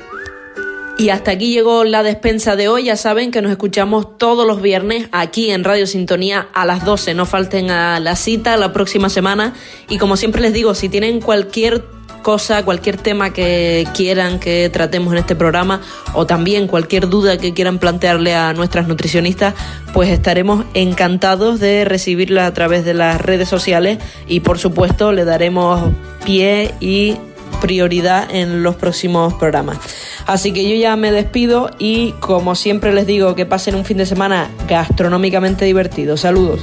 Y 0.98 1.10
hasta 1.10 1.32
aquí 1.32 1.54
llegó 1.54 1.86
la 1.86 2.04
despensa 2.04 2.58
de 2.58 2.68
hoy. 2.68 2.86
Ya 2.86 2.98
saben 2.98 3.32
que 3.32 3.42
nos 3.42 3.52
escuchamos 3.52 4.18
todos 4.18 4.46
los 4.46 4.62
viernes 4.62 5.08
aquí 5.14 5.50
en 5.50 5.64
Radio 5.64 5.88
Sintonía 5.88 6.50
a 6.54 6.66
las 6.66 6.84
12. 6.84 7.14
No 7.14 7.26
falten 7.26 7.72
a 7.72 8.02
la 8.02 8.18
cita 8.18 8.58
la 8.58 8.74
próxima 8.74 9.10
semana. 9.10 9.54
Y 9.88 9.98
como 9.98 10.18
siempre 10.18 10.42
les 10.42 10.52
digo, 10.52 10.76
si 10.76 10.90
tienen 10.90 11.22
cualquier 11.22 11.86
cosa, 12.20 12.64
cualquier 12.64 12.98
tema 12.98 13.32
que 13.32 13.88
quieran 13.96 14.40
que 14.40 14.70
tratemos 14.70 15.14
en 15.14 15.20
este 15.20 15.36
programa 15.36 15.82
o 16.14 16.26
también 16.26 16.68
cualquier 16.68 17.10
duda 17.10 17.38
que 17.38 17.54
quieran 17.54 17.80
plantearle 17.80 18.36
a 18.36 18.54
nuestras 18.54 18.88
nutricionistas, 18.88 19.54
pues 19.94 20.10
estaremos 20.10 20.66
encantados 20.74 21.60
de 21.60 21.86
recibirla 21.86 22.46
a 22.46 22.54
través 22.54 22.86
de 22.86 22.94
las 22.94 23.20
redes 23.22 23.50
sociales 23.50 24.00
y 24.28 24.42
por 24.42 24.60
supuesto 24.60 25.12
le 25.12 25.26
daremos 25.26 25.92
pie 26.26 26.74
y 26.80 27.18
prioridad 27.62 28.28
en 28.34 28.64
los 28.64 28.76
próximos 28.76 29.34
programas. 29.34 29.78
Así 30.26 30.52
que 30.54 30.68
yo 30.70 30.76
ya 30.76 30.96
me 30.96 31.12
despido 31.12 31.72
y 31.80 32.14
como 32.20 32.56
siempre 32.56 32.94
les 32.94 33.08
digo 33.08 33.36
que 33.36 33.46
pasen 33.46 33.76
un 33.76 33.86
fin 33.86 33.98
de 33.98 34.06
semana 34.06 34.50
gastronómicamente 34.68 35.66
divertido. 35.66 36.18
Saludos. 36.18 36.62